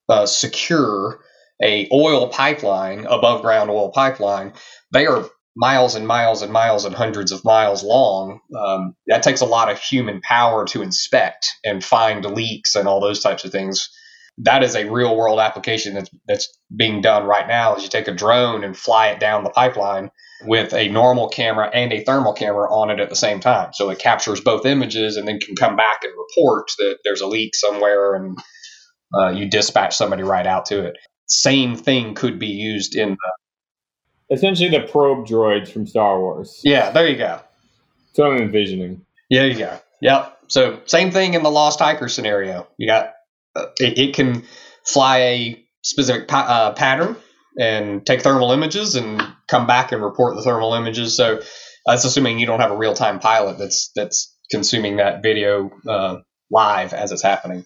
uh, 0.09 0.25
secure 0.25 1.19
a 1.61 1.87
oil 1.91 2.29
pipeline, 2.29 3.05
above 3.05 3.41
ground 3.41 3.69
oil 3.69 3.91
pipeline, 3.91 4.53
they 4.93 5.07
are 5.07 5.29
miles 5.55 5.95
and 5.95 6.07
miles 6.07 6.43
and 6.43 6.53
miles 6.53 6.85
and 6.85 6.93
hundreds 6.93 7.31
of 7.31 7.43
miles 7.43 7.83
long. 7.83 8.39
Um, 8.55 8.95
that 9.07 9.23
takes 9.23 9.41
a 9.41 9.45
lot 9.45 9.71
of 9.71 9.79
human 9.79 10.21
power 10.21 10.65
to 10.67 10.83
inspect 10.83 11.47
and 11.65 11.83
find 11.83 12.23
leaks 12.25 12.75
and 12.75 12.87
all 12.87 13.01
those 13.01 13.21
types 13.21 13.43
of 13.43 13.51
things. 13.51 13.89
That 14.37 14.61
is 14.61 14.75
a 14.75 14.87
real 14.87 15.17
world 15.17 15.39
application 15.39 15.95
that's 15.95 16.11
that's 16.27 16.59
being 16.75 17.01
done 17.01 17.25
right 17.25 17.47
now. 17.47 17.75
Is 17.75 17.83
you 17.83 17.89
take 17.89 18.07
a 18.07 18.13
drone 18.13 18.63
and 18.63 18.77
fly 18.77 19.07
it 19.07 19.19
down 19.19 19.43
the 19.43 19.49
pipeline 19.49 20.11
with 20.45 20.73
a 20.73 20.89
normal 20.89 21.29
camera 21.29 21.71
and 21.73 21.91
a 21.91 22.03
thermal 22.03 22.33
camera 22.33 22.71
on 22.71 22.91
it 22.91 22.99
at 22.99 23.09
the 23.09 23.15
same 23.15 23.39
time. 23.39 23.71
So 23.73 23.89
it 23.89 23.97
captures 23.97 24.39
both 24.39 24.67
images 24.67 25.17
and 25.17 25.27
then 25.27 25.39
can 25.39 25.55
come 25.55 25.75
back 25.75 26.03
and 26.03 26.13
report 26.15 26.67
that 26.77 26.97
there's 27.03 27.21
a 27.21 27.27
leak 27.27 27.55
somewhere 27.55 28.13
and 28.13 28.37
uh, 29.13 29.29
you 29.29 29.49
dispatch 29.49 29.95
somebody 29.95 30.23
right 30.23 30.45
out 30.47 30.65
to 30.67 30.85
it. 30.85 30.97
Same 31.27 31.75
thing 31.75 32.15
could 32.15 32.39
be 32.39 32.47
used 32.47 32.95
in 32.95 33.11
the. 33.11 34.35
Essentially, 34.35 34.69
the 34.69 34.81
probe 34.81 35.25
droids 35.25 35.69
from 35.69 35.87
Star 35.87 36.19
Wars. 36.19 36.59
Yeah, 36.63 36.91
there 36.91 37.07
you 37.07 37.17
go. 37.17 37.39
So 38.13 38.31
I'm 38.31 38.41
envisioning. 38.41 39.05
Yeah, 39.29 39.43
you 39.43 39.57
go. 39.57 39.79
Yep. 40.01 40.37
So 40.47 40.79
same 40.85 41.11
thing 41.11 41.33
in 41.33 41.43
the 41.43 41.51
Lost 41.51 41.79
Hiker 41.79 42.09
scenario. 42.09 42.67
You 42.77 42.87
got 42.87 43.13
uh, 43.55 43.67
it, 43.79 43.97
it, 43.97 44.15
can 44.15 44.43
fly 44.85 45.17
a 45.19 45.65
specific 45.81 46.27
pa- 46.27 46.47
uh, 46.47 46.73
pattern 46.73 47.15
and 47.59 48.05
take 48.05 48.21
thermal 48.21 48.51
images 48.51 48.95
and 48.95 49.21
come 49.47 49.67
back 49.67 49.91
and 49.91 50.03
report 50.03 50.35
the 50.35 50.43
thermal 50.43 50.73
images. 50.73 51.15
So 51.15 51.41
that's 51.85 52.03
assuming 52.05 52.39
you 52.39 52.45
don't 52.45 52.59
have 52.59 52.71
a 52.71 52.77
real 52.77 52.93
time 52.93 53.19
pilot 53.19 53.57
that's 53.57 53.91
that's 53.95 54.35
consuming 54.51 54.97
that 54.97 55.21
video 55.23 55.71
uh, 55.87 56.17
live 56.51 56.93
as 56.93 57.11
it's 57.11 57.23
happening. 57.23 57.65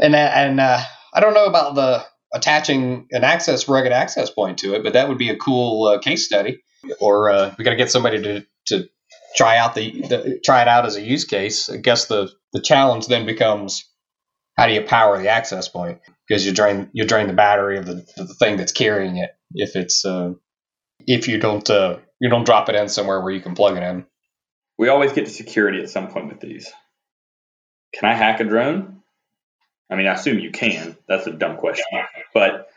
And 0.00 0.14
uh, 0.14 0.18
and 0.18 0.60
uh, 0.60 0.80
I 1.14 1.20
don't 1.20 1.34
know 1.34 1.46
about 1.46 1.74
the 1.74 2.04
attaching 2.32 3.06
an 3.10 3.24
access 3.24 3.68
rugged 3.68 3.92
access 3.92 4.30
point 4.30 4.58
to 4.58 4.74
it, 4.74 4.82
but 4.82 4.92
that 4.92 5.08
would 5.08 5.18
be 5.18 5.30
a 5.30 5.36
cool 5.36 5.86
uh, 5.86 5.98
case 5.98 6.26
study. 6.26 6.62
Or 7.00 7.30
uh, 7.30 7.54
we 7.58 7.64
got 7.64 7.70
to 7.70 7.76
get 7.76 7.90
somebody 7.90 8.22
to 8.22 8.46
to 8.68 8.88
try 9.36 9.56
out 9.56 9.74
the, 9.74 9.90
the 10.02 10.40
try 10.44 10.62
it 10.62 10.68
out 10.68 10.86
as 10.86 10.96
a 10.96 11.02
use 11.02 11.24
case. 11.24 11.68
I 11.68 11.76
guess 11.76 12.06
the 12.06 12.30
the 12.52 12.60
challenge 12.60 13.06
then 13.06 13.26
becomes 13.26 13.84
how 14.56 14.66
do 14.66 14.72
you 14.72 14.82
power 14.82 15.18
the 15.18 15.28
access 15.28 15.68
point 15.68 16.00
because 16.26 16.44
you 16.44 16.52
drain 16.52 16.90
you 16.92 17.04
drain 17.04 17.26
the 17.26 17.32
battery 17.32 17.78
of 17.78 17.86
the, 17.86 18.06
the 18.16 18.34
thing 18.34 18.56
that's 18.56 18.72
carrying 18.72 19.16
it 19.16 19.30
if 19.54 19.76
it's 19.76 20.04
uh, 20.04 20.32
if 21.06 21.28
you 21.28 21.38
don't 21.38 21.68
uh, 21.70 21.98
you 22.20 22.28
don't 22.28 22.44
drop 22.44 22.68
it 22.68 22.74
in 22.74 22.88
somewhere 22.88 23.20
where 23.20 23.32
you 23.32 23.40
can 23.40 23.54
plug 23.54 23.76
it 23.76 23.82
in. 23.82 24.04
We 24.78 24.88
always 24.88 25.12
get 25.12 25.26
to 25.26 25.32
security 25.32 25.80
at 25.80 25.90
some 25.90 26.08
point 26.08 26.28
with 26.28 26.40
these. 26.40 26.70
Can 27.94 28.08
I 28.08 28.14
hack 28.14 28.40
a 28.40 28.44
drone? 28.44 28.97
I 29.90 29.96
mean, 29.96 30.06
I 30.06 30.14
assume 30.14 30.38
you 30.38 30.50
can. 30.50 30.96
That's 31.06 31.26
a 31.26 31.32
dumb 31.32 31.56
question. 31.56 31.84
But 32.34 32.68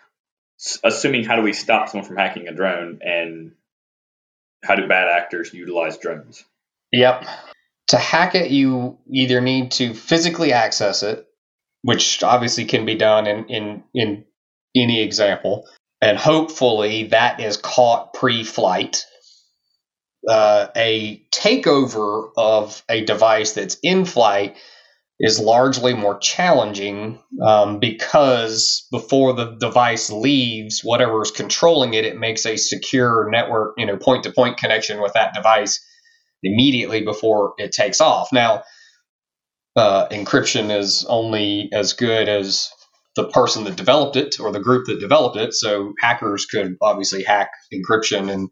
assuming 0.84 1.26
how 1.26 1.36
do 1.36 1.42
we 1.42 1.54
stop 1.54 1.90
someone 1.90 2.08
from 2.08 2.18
hacking 2.18 2.48
a 2.48 2.54
drone 2.54 3.00
and 3.02 3.54
how 4.64 4.76
do 4.76 4.88
bad 4.88 5.10
actors 5.10 5.54
utilize 5.54 5.98
drones? 5.98 6.44
Yep. 6.92 7.26
To 7.90 7.98
hack 7.98 8.36
it, 8.36 8.52
you 8.52 8.98
either 9.12 9.42
need 9.42 9.72
to 9.74 9.94
physically 9.94 10.54
access 10.54 11.04
it, 11.04 11.28
which 11.82 12.24
obviously 12.24 12.66
can 12.66 12.86
be 12.86 12.96
done 12.96 13.28
in, 13.28 13.46
in, 13.46 13.84
in 13.94 14.26
any 14.76 15.02
example. 15.02 15.68
And 16.02 16.18
hopefully 16.18 17.06
that 17.08 17.40
is 17.42 17.58
caught 17.58 18.14
pre 18.14 18.44
flight. 18.44 19.06
Uh, 20.28 20.68
a 20.76 21.26
takeover 21.34 22.30
of 22.38 22.84
a 22.88 23.04
device 23.04 23.54
that's 23.54 23.78
in 23.82 24.06
flight 24.06 24.56
is 25.22 25.40
largely 25.40 25.94
more 25.94 26.18
challenging 26.18 27.20
um, 27.46 27.78
because 27.78 28.88
before 28.92 29.34
the 29.34 29.56
device 29.60 30.10
leaves, 30.10 30.82
whatever 30.84 31.22
is 31.22 31.30
controlling 31.30 31.94
it, 31.94 32.06
it 32.06 32.18
makes 32.18 32.44
a 32.48 32.58
secure 32.58 33.30
network, 33.30 33.76
you 33.78 33.86
know, 33.86 33.98
point 33.98 34.24
to 34.24 34.32
point 34.32 34.58
connection 34.58 35.00
with 35.00 35.14
that 35.14 35.36
device 35.36 35.80
immediately 36.42 37.04
before 37.04 37.54
it 37.60 37.72
takes 37.72 38.02
off. 38.02 38.30
Now, 38.34 38.64
uh, 39.76 40.08
encryption 40.10 40.76
is 40.76 41.06
only 41.08 41.70
as 41.72 41.94
good 41.94 42.28
as 42.28 42.72
the 43.16 43.28
person 43.28 43.64
that 43.66 43.76
developed 43.76 44.16
it 44.16 44.40
or 44.40 44.52
the 44.52 44.60
group 44.60 44.88
that 44.88 45.00
developed 45.00 45.38
it. 45.38 45.54
So 45.54 45.94
hackers 46.02 46.48
could 46.48 46.78
obviously 46.82 47.22
hack 47.22 47.52
encryption 47.72 48.32
and 48.32 48.50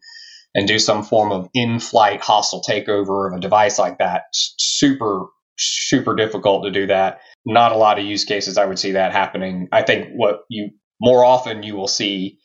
and 0.52 0.66
do 0.66 0.80
some 0.80 1.04
form 1.04 1.30
of 1.30 1.48
in-flight 1.54 2.20
hostile 2.20 2.62
takeover 2.68 3.30
of 3.30 3.36
a 3.36 3.40
device 3.40 3.78
like 3.78 3.98
that. 3.98 4.22
Super 4.32 5.26
super 5.60 6.14
difficult 6.14 6.64
to 6.64 6.70
do 6.70 6.86
that. 6.86 7.20
Not 7.46 7.72
a 7.72 7.76
lot 7.76 7.98
of 7.98 8.04
use 8.04 8.24
cases 8.24 8.58
I 8.58 8.64
would 8.64 8.78
see 8.78 8.92
that 8.92 9.12
happening. 9.12 9.68
I 9.72 9.82
think 9.82 10.08
what 10.14 10.40
you 10.48 10.70
more 11.00 11.24
often 11.24 11.62
you 11.62 11.76
will 11.76 11.88
see 11.88 12.38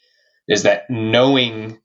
is 0.48 0.64
that 0.64 0.84
knowing 0.90 1.80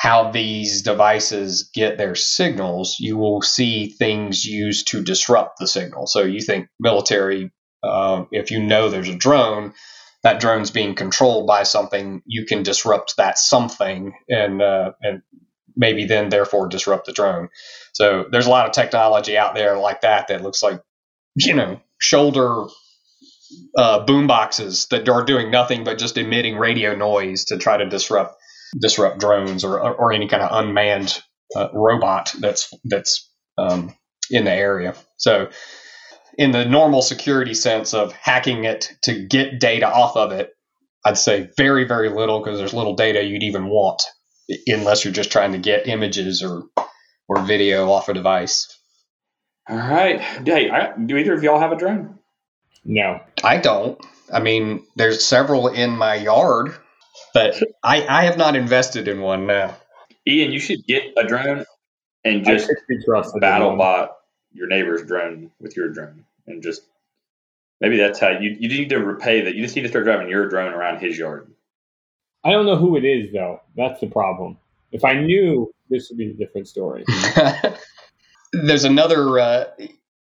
how 0.00 0.30
these 0.30 0.82
devices 0.82 1.70
get 1.74 1.98
their 1.98 2.14
signals, 2.14 2.96
you 2.98 3.18
will 3.18 3.42
see 3.42 3.90
things 3.90 4.44
used 4.44 4.88
to 4.88 5.02
disrupt 5.02 5.58
the 5.58 5.66
signal. 5.66 6.06
So 6.06 6.22
you 6.22 6.40
think 6.40 6.68
military, 6.80 7.52
uh, 7.82 8.24
if 8.32 8.50
you 8.50 8.62
know 8.62 8.88
there's 8.88 9.10
a 9.10 9.14
drone, 9.14 9.74
that 10.22 10.40
drone's 10.40 10.70
being 10.70 10.94
controlled 10.94 11.46
by 11.46 11.64
something, 11.64 12.22
you 12.24 12.46
can 12.46 12.62
disrupt 12.62 13.16
that 13.18 13.38
something 13.38 14.12
and 14.28 14.62
uh, 14.62 14.92
and 15.02 15.22
maybe 15.80 16.04
then 16.04 16.28
therefore 16.28 16.68
disrupt 16.68 17.06
the 17.06 17.12
drone. 17.12 17.48
So 17.92 18.26
there's 18.30 18.46
a 18.46 18.50
lot 18.50 18.66
of 18.66 18.72
technology 18.72 19.36
out 19.36 19.54
there 19.54 19.76
like 19.78 20.02
that 20.02 20.28
that 20.28 20.42
looks 20.42 20.62
like 20.62 20.80
you 21.34 21.54
know 21.54 21.80
shoulder 21.98 22.66
uh, 23.76 24.04
boom 24.04 24.26
boxes 24.26 24.86
that 24.90 25.08
are 25.08 25.24
doing 25.24 25.50
nothing 25.50 25.82
but 25.82 25.98
just 25.98 26.18
emitting 26.18 26.56
radio 26.56 26.94
noise 26.94 27.46
to 27.46 27.58
try 27.58 27.76
to 27.76 27.88
disrupt 27.88 28.36
disrupt 28.80 29.18
drones 29.18 29.64
or, 29.64 29.80
or 29.80 30.12
any 30.12 30.28
kind 30.28 30.42
of 30.42 30.50
unmanned 30.52 31.20
uh, 31.56 31.68
robot 31.72 32.32
that's 32.38 32.72
that's 32.84 33.28
um, 33.58 33.94
in 34.30 34.44
the 34.44 34.52
area. 34.52 34.94
So, 35.16 35.50
in 36.38 36.52
the 36.52 36.64
normal 36.64 37.02
security 37.02 37.54
sense 37.54 37.92
of 37.92 38.12
hacking 38.12 38.64
it 38.64 38.92
to 39.02 39.26
get 39.26 39.58
data 39.58 39.88
off 39.92 40.16
of 40.16 40.32
it, 40.32 40.52
I'd 41.04 41.18
say 41.18 41.50
very, 41.56 41.84
very 41.84 42.08
little 42.08 42.38
because 42.38 42.58
there's 42.58 42.72
little 42.72 42.94
data 42.94 43.22
you'd 43.22 43.42
even 43.42 43.66
want 43.66 44.02
unless 44.66 45.04
you're 45.04 45.14
just 45.14 45.32
trying 45.32 45.52
to 45.52 45.58
get 45.58 45.86
images 45.86 46.42
or 46.42 46.64
or 47.28 47.42
video 47.42 47.90
off 47.90 48.08
a 48.08 48.14
device. 48.14 48.76
All 49.68 49.76
right. 49.76 50.20
Hey, 50.20 50.68
I, 50.68 50.96
do 50.96 51.16
either 51.16 51.34
of 51.34 51.44
y'all 51.44 51.60
have 51.60 51.70
a 51.70 51.76
drone? 51.76 52.18
No. 52.84 53.20
I 53.44 53.58
don't. 53.58 54.04
I 54.32 54.40
mean, 54.40 54.84
there's 54.96 55.24
several 55.24 55.68
in 55.68 55.90
my 55.90 56.16
yard, 56.16 56.74
but 57.32 57.62
I, 57.82 58.04
I 58.06 58.24
have 58.24 58.36
not 58.36 58.56
invested 58.56 59.06
in 59.06 59.20
one 59.20 59.46
now. 59.46 59.76
Ian, 60.26 60.50
you 60.50 60.58
should 60.58 60.84
get 60.86 61.12
a 61.16 61.24
drone 61.24 61.64
and 62.24 62.44
just 62.44 62.68
battle 63.40 63.76
bot 63.76 64.16
your 64.52 64.66
neighbor's 64.66 65.02
drone 65.04 65.50
with 65.60 65.76
your 65.76 65.88
drone 65.88 66.24
and 66.46 66.62
just 66.62 66.82
maybe 67.80 67.96
that's 67.96 68.18
how 68.18 68.30
you 68.30 68.56
you 68.58 68.68
need 68.68 68.90
to 68.90 68.98
repay 68.98 69.42
that. 69.42 69.54
You 69.54 69.62
just 69.62 69.76
need 69.76 69.82
to 69.82 69.88
start 69.88 70.04
driving 70.04 70.28
your 70.28 70.48
drone 70.48 70.72
around 70.72 71.00
his 71.00 71.16
yard. 71.16 71.52
I 72.44 72.52
don't 72.52 72.66
know 72.66 72.76
who 72.76 72.96
it 72.96 73.04
is 73.04 73.32
though. 73.32 73.60
That's 73.76 74.00
the 74.00 74.08
problem. 74.08 74.58
If 74.92 75.04
I 75.04 75.14
knew, 75.14 75.72
this 75.88 76.08
would 76.10 76.18
be 76.18 76.30
a 76.30 76.34
different 76.34 76.68
story. 76.68 77.04
There's 78.52 78.84
another 78.84 79.38
uh, 79.38 79.64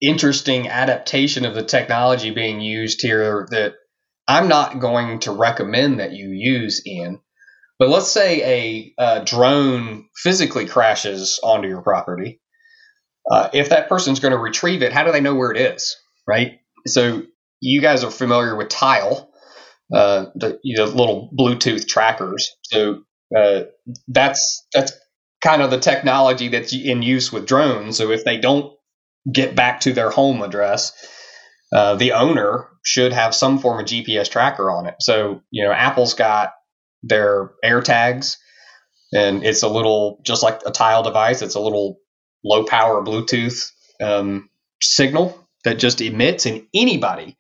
interesting 0.01 0.67
adaptation 0.67 1.45
of 1.45 1.55
the 1.55 1.63
technology 1.63 2.32
being 2.32 2.62
used 2.62 3.01
here 3.01 3.47
that 3.51 3.75
I'm 4.27 4.47
not 4.47 4.79
going 4.79 5.19
to 5.21 5.32
recommend 5.32 5.99
that 5.99 6.12
you 6.12 6.29
use, 6.29 6.82
in. 6.86 7.19
But 7.79 7.89
let's 7.89 8.12
say 8.12 8.43
a, 8.43 8.93
a 9.03 9.25
drone 9.25 10.10
physically 10.15 10.67
crashes 10.67 11.39
onto 11.41 11.67
your 11.67 11.82
property. 11.82 12.41
Uh, 13.29 13.49
if 13.53 13.69
that 13.69 13.89
person's 13.89 14.19
going 14.19 14.34
to 14.34 14.38
retrieve 14.38 14.84
it, 14.84 14.91
how 14.93 15.03
do 15.03 15.12
they 15.12 15.21
know 15.21 15.36
where 15.36 15.51
it 15.51 15.58
is? 15.58 15.97
Right. 16.27 16.60
So 16.86 17.23
you 17.62 17.82
guys 17.82 18.03
are 18.03 18.12
familiar 18.12 18.55
with 18.55 18.69
Tile, 18.69 19.28
uh, 19.93 20.28
the 20.36 20.60
you 20.63 20.78
know, 20.78 20.86
little 20.86 21.30
Bluetooth 21.38 21.88
trackers. 21.88 22.56
So 22.63 23.04
uh, 23.36 23.63
that's 24.08 24.65
that's 24.73 24.93
kind 25.41 25.62
of 25.62 25.71
the 25.71 25.80
technology 25.80 26.49
that's 26.49 26.73
in 26.73 27.02
use 27.02 27.32
with 27.32 27.47
drones. 27.47 27.97
So 27.97 28.12
if 28.12 28.23
they 28.23 28.38
don't 28.38 28.73
get 29.32 29.56
back 29.56 29.82
to 29.82 29.93
their 29.93 30.10
home 30.10 30.41
address, 30.41 30.93
uh, 31.73 31.95
the 31.95 32.13
owner 32.13 32.67
should 32.84 33.13
have 33.13 33.36
some 33.36 33.60
form 33.60 33.80
of 33.80 33.86
GPS 33.86 34.30
tracker 34.30 34.69
on 34.69 34.88
it. 34.88 34.95
So 34.99 35.41
you 35.52 35.63
know, 35.63 35.71
Apple's 35.71 36.13
got 36.13 36.54
their 37.04 37.52
AirTags, 37.63 38.38
and 39.13 39.43
it's 39.43 39.63
a 39.63 39.69
little 39.69 40.19
just 40.23 40.43
like 40.43 40.62
a 40.65 40.71
Tile 40.71 41.04
device. 41.04 41.41
It's 41.41 41.56
a 41.56 41.60
little 41.60 41.97
low 42.43 42.63
power 42.63 43.04
Bluetooth 43.04 43.71
um, 44.02 44.49
signal 44.82 45.47
that 45.63 45.80
just 45.80 45.99
emits, 46.02 46.45
and 46.45 46.67
anybody 46.73 47.38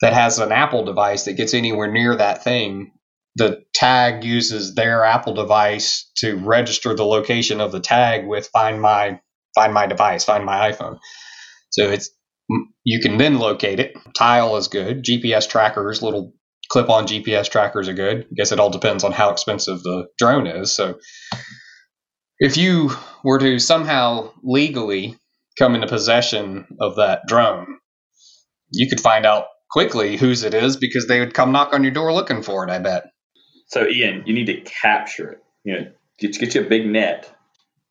that 0.00 0.12
has 0.12 0.38
an 0.38 0.52
Apple 0.52 0.84
device 0.84 1.24
that 1.24 1.34
gets 1.34 1.54
anywhere 1.54 1.90
near 1.90 2.16
that 2.16 2.42
thing, 2.44 2.92
the 3.36 3.62
tag 3.74 4.24
uses 4.24 4.74
their 4.74 5.04
Apple 5.04 5.34
device 5.34 6.10
to 6.16 6.36
register 6.36 6.94
the 6.94 7.04
location 7.04 7.60
of 7.60 7.72
the 7.72 7.80
tag 7.80 8.26
with 8.26 8.48
Find 8.48 8.80
My 8.80 9.20
Find 9.54 9.74
My 9.74 9.86
device, 9.86 10.24
Find 10.24 10.44
My 10.44 10.72
iPhone. 10.72 10.98
So 11.70 11.90
it's 11.90 12.10
you 12.84 13.00
can 13.00 13.16
then 13.16 13.38
locate 13.38 13.78
it. 13.78 13.96
Tile 14.16 14.56
is 14.56 14.68
good. 14.68 15.04
GPS 15.04 15.48
trackers, 15.48 16.02
little 16.02 16.32
clip-on 16.68 17.06
GPS 17.06 17.50
trackers 17.50 17.88
are 17.88 17.94
good. 17.94 18.22
I 18.22 18.34
guess 18.34 18.52
it 18.52 18.60
all 18.60 18.70
depends 18.70 19.04
on 19.04 19.12
how 19.12 19.30
expensive 19.30 19.82
the 19.82 20.06
drone 20.18 20.46
is. 20.46 20.74
So 20.74 20.98
if 22.38 22.56
you 22.56 22.90
were 23.22 23.38
to 23.38 23.58
somehow 23.58 24.32
legally 24.42 25.16
come 25.58 25.74
into 25.74 25.86
possession 25.86 26.66
of 26.80 26.96
that 26.96 27.22
drone, 27.26 27.78
you 28.72 28.88
could 28.88 29.00
find 29.00 29.26
out 29.26 29.46
quickly 29.70 30.16
whose 30.16 30.42
it 30.42 30.54
is 30.54 30.76
because 30.76 31.06
they 31.06 31.20
would 31.20 31.34
come 31.34 31.52
knock 31.52 31.72
on 31.72 31.82
your 31.82 31.92
door 31.92 32.12
looking 32.12 32.42
for 32.42 32.64
it. 32.64 32.70
I 32.70 32.78
bet. 32.78 33.04
So 33.66 33.86
Ian, 33.86 34.24
you 34.26 34.34
need 34.34 34.46
to 34.46 34.60
capture 34.62 35.30
it. 35.30 35.44
You 35.64 35.74
know, 35.74 35.86
get, 36.18 36.38
get 36.38 36.54
you 36.54 36.62
a 36.62 36.68
big 36.68 36.86
net. 36.86 37.32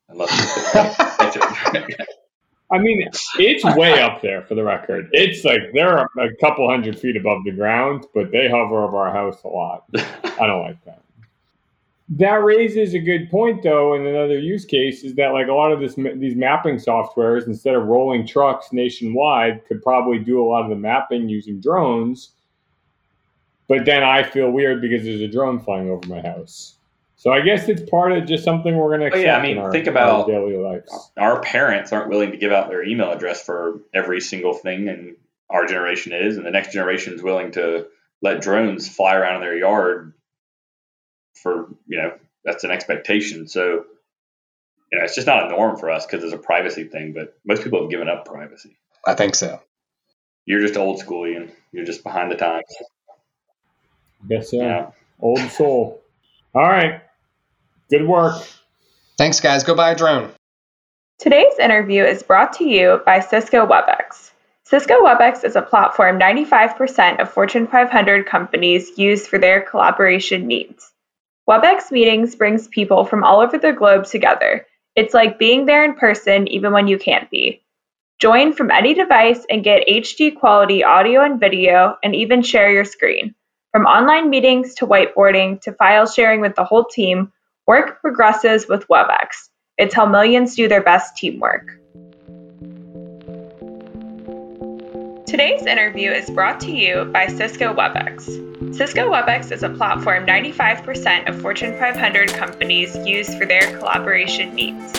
I 0.10 0.14
mean, 2.80 3.08
it's 3.38 3.64
way 3.64 4.02
up 4.02 4.22
there 4.22 4.42
for 4.42 4.56
the 4.56 4.64
record. 4.64 5.10
It's 5.12 5.46
like 5.46 5.60
they're 5.74 6.00
a 6.00 6.36
couple 6.42 6.68
hundred 6.70 7.00
feet 7.00 7.16
above 7.16 7.44
the 7.46 7.52
ground, 7.52 8.08
but 8.14 8.32
they 8.32 8.50
hover 8.50 8.84
over 8.84 8.98
our 8.98 9.14
house 9.14 9.42
a 9.44 9.48
lot. 9.48 9.84
I 9.96 10.48
don't 10.48 10.62
like 10.62 10.84
that. 10.86 11.04
That 12.12 12.44
raises 12.44 12.96
a 12.96 13.00
good 13.00 13.30
point, 13.30 13.62
though, 13.62 13.94
and 13.94 14.08
another 14.08 14.40
use 14.40 14.66
case 14.66 15.04
is 15.04 15.14
that 15.16 15.28
like 15.28 15.48
a 15.48 15.54
lot 15.54 15.72
of 15.72 15.80
this 15.80 15.94
these 15.94 16.36
mapping 16.36 16.78
softwares, 16.78 17.46
instead 17.46 17.76
of 17.76 17.86
rolling 17.86 18.26
trucks 18.26 18.74
nationwide, 18.74 19.64
could 19.68 19.84
probably 19.84 20.18
do 20.18 20.42
a 20.42 20.48
lot 20.48 20.64
of 20.64 20.70
the 20.70 20.76
mapping 20.76 21.30
using 21.30 21.62
drones. 21.62 22.32
But 23.68 23.86
then 23.86 24.02
I 24.02 24.24
feel 24.24 24.50
weird 24.50 24.82
because 24.82 25.04
there's 25.04 25.22
a 25.22 25.28
drone 25.28 25.60
flying 25.60 25.92
over 25.92 26.08
my 26.08 26.22
house. 26.22 26.76
So 27.16 27.32
I 27.32 27.42
guess 27.42 27.70
it's 27.70 27.88
part 27.88 28.12
of 28.14 28.26
just 28.26 28.44
something 28.44 28.76
we're 28.76 28.98
going 28.98 29.02
to 29.02 29.08
accept. 29.08 29.24
Oh, 29.24 29.28
yeah, 29.28 29.38
I 29.38 29.44
mean, 29.44 29.58
our, 29.60 29.72
think 29.72 29.86
about 29.86 30.22
our 30.22 30.28
daily 30.28 30.56
lives. 30.56 31.12
Our 31.16 31.42
parents 31.42 31.94
aren't 31.94 32.10
willing 32.10 32.32
to 32.32 32.38
give 32.38 32.52
out 32.52 32.70
their 32.70 32.84
email 32.84 33.12
address 33.12 33.44
for 33.44 33.82
every 33.94 34.22
single 34.22 34.54
thing, 34.54 34.88
and 34.88 35.16
our 35.50 35.68
generation 35.68 36.14
is, 36.14 36.38
and 36.38 36.46
the 36.46 36.52
next 36.52 36.72
generation 36.74 37.14
is 37.14 37.22
willing 37.22 37.52
to 37.52 37.88
let 38.24 38.42
drones 38.42 38.90
fly 38.90 39.16
around 39.16 39.36
in 39.36 39.42
their 39.42 39.58
yard 39.58 40.14
for 41.34 41.70
you 41.88 41.98
know 41.98 42.14
that's 42.44 42.64
an 42.64 42.72
expectation. 42.72 43.48
So 43.48 43.86
you 44.92 44.98
know 44.98 45.04
it's 45.04 45.16
just 45.16 45.28
not 45.28 45.46
a 45.46 45.50
norm 45.50 45.78
for 45.78 45.90
us 45.90 46.06
because 46.06 46.24
it's 46.24 46.34
a 46.34 46.38
privacy 46.38 46.86
thing. 46.86 47.14
But 47.14 47.38
most 47.46 47.64
people 47.64 47.82
have 47.82 47.90
given 47.90 48.10
up 48.10 48.26
privacy. 48.26 48.78
I 49.06 49.14
think 49.14 49.36
so. 49.36 49.62
You're 50.46 50.62
just 50.62 50.78
old 50.78 51.00
school, 51.00 51.28
Ian. 51.28 51.52
You're 51.72 51.86
just 51.86 52.04
behind 52.04 52.32
the 52.32 52.36
times. 52.36 52.66
Guess 54.28 54.52
so. 54.52 54.58
Yeah. 54.58 54.92
Old 55.20 55.40
soul. 55.52 56.02
All 56.54 56.64
right. 56.64 57.02
Good 57.90 58.08
work. 58.08 58.42
Thanks, 59.18 59.40
guys. 59.40 59.64
Go 59.64 59.76
buy 59.76 59.92
a 59.92 59.96
drone. 59.96 60.32
Today's 61.20 61.58
interview 61.60 62.04
is 62.04 62.24
brought 62.24 62.54
to 62.54 62.64
you 62.64 63.02
by 63.06 63.20
Cisco 63.20 63.66
WebEx. 63.68 64.32
Cisco 64.64 65.04
WebEx 65.04 65.44
is 65.44 65.56
a 65.56 65.62
platform 65.62 66.20
95% 66.20 67.20
of 67.20 67.32
Fortune 67.32 67.68
500 67.68 68.26
companies 68.26 68.98
use 68.98 69.28
for 69.28 69.38
their 69.38 69.62
collaboration 69.62 70.48
needs. 70.48 70.89
WebEx 71.50 71.90
meetings 71.90 72.36
brings 72.36 72.68
people 72.68 73.06
from 73.06 73.24
all 73.24 73.42
over 73.42 73.58
the 73.58 73.74
globe 73.74 74.06
together. 74.06 74.68
It's 74.96 75.16
like 75.16 75.40
being 75.40 75.66
there 75.66 75.84
in 75.84 75.96
person 75.96 76.48
even 76.48 76.72
when 76.74 76.88
you 76.88 77.00
can't 77.00 77.28
be. 77.32 77.64
Join 78.20 78.54
from 78.54 78.70
any 78.70 78.94
device 78.94 79.48
and 79.50 79.64
get 79.64 79.88
HD 79.88 80.38
quality 80.38 80.84
audio 80.84 81.24
and 81.24 81.40
video 81.40 81.98
and 82.04 82.14
even 82.14 82.44
share 82.44 82.72
your 82.72 82.86
screen. 82.86 83.34
From 83.72 83.88
online 83.88 84.30
meetings 84.30 84.76
to 84.76 84.86
whiteboarding 84.86 85.60
to 85.62 85.74
file 85.74 86.06
sharing 86.06 86.40
with 86.40 86.54
the 86.54 86.66
whole 86.66 86.86
team, 86.86 87.34
work 87.66 88.00
progresses 88.00 88.68
with 88.68 88.88
WebEx. 88.88 89.50
It's 89.80 89.96
how 89.96 90.06
millions 90.06 90.56
do 90.56 90.68
their 90.68 90.84
best 90.84 91.18
teamwork. 91.18 91.79
Today's 95.30 95.68
interview 95.68 96.10
is 96.10 96.28
brought 96.28 96.60
to 96.62 96.72
you 96.72 97.06
by 97.06 97.28
Cisco 97.28 97.72
WebEx. 97.72 98.76
Cisco 98.76 99.12
WebEx 99.12 99.52
is 99.52 99.62
a 99.62 99.70
platform 99.70 100.26
95% 100.26 101.30
of 101.30 101.40
Fortune 101.40 101.78
500 101.78 102.34
companies 102.34 102.98
use 103.06 103.36
for 103.36 103.46
their 103.46 103.78
collaboration 103.78 104.56
needs. 104.56 104.92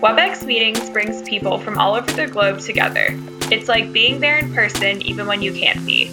WebEx 0.00 0.46
meetings 0.46 0.88
brings 0.88 1.20
people 1.28 1.58
from 1.58 1.76
all 1.76 1.94
over 1.94 2.10
the 2.10 2.26
globe 2.26 2.58
together. 2.58 3.08
It's 3.52 3.68
like 3.68 3.92
being 3.92 4.18
there 4.18 4.38
in 4.38 4.54
person 4.54 5.02
even 5.02 5.26
when 5.26 5.42
you 5.42 5.52
can't 5.52 5.84
be. 5.84 6.10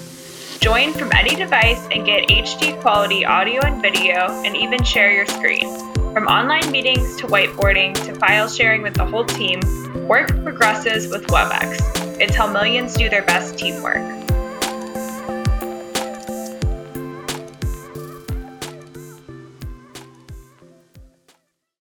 Join 0.60 0.92
from 0.92 1.14
any 1.14 1.34
device 1.34 1.88
and 1.90 2.06
get 2.06 2.28
HD 2.28 2.78
quality 2.82 3.24
audio 3.24 3.62
and 3.66 3.82
video 3.82 4.28
and 4.44 4.58
even 4.58 4.84
share 4.84 5.14
your 5.14 5.26
screen. 5.26 5.70
From 6.12 6.28
online 6.28 6.70
meetings 6.70 7.16
to 7.16 7.28
whiteboarding 7.28 7.94
to 8.08 8.14
file 8.16 8.50
sharing 8.50 8.82
with 8.82 8.96
the 8.96 9.06
whole 9.06 9.24
team, 9.24 9.62
work 10.06 10.28
progresses 10.44 11.08
with 11.08 11.26
WebEx. 11.28 12.03
It's 12.20 12.36
how 12.36 12.48
millions 12.48 12.94
do 12.94 13.10
their 13.10 13.24
best 13.24 13.58
teamwork. 13.58 14.23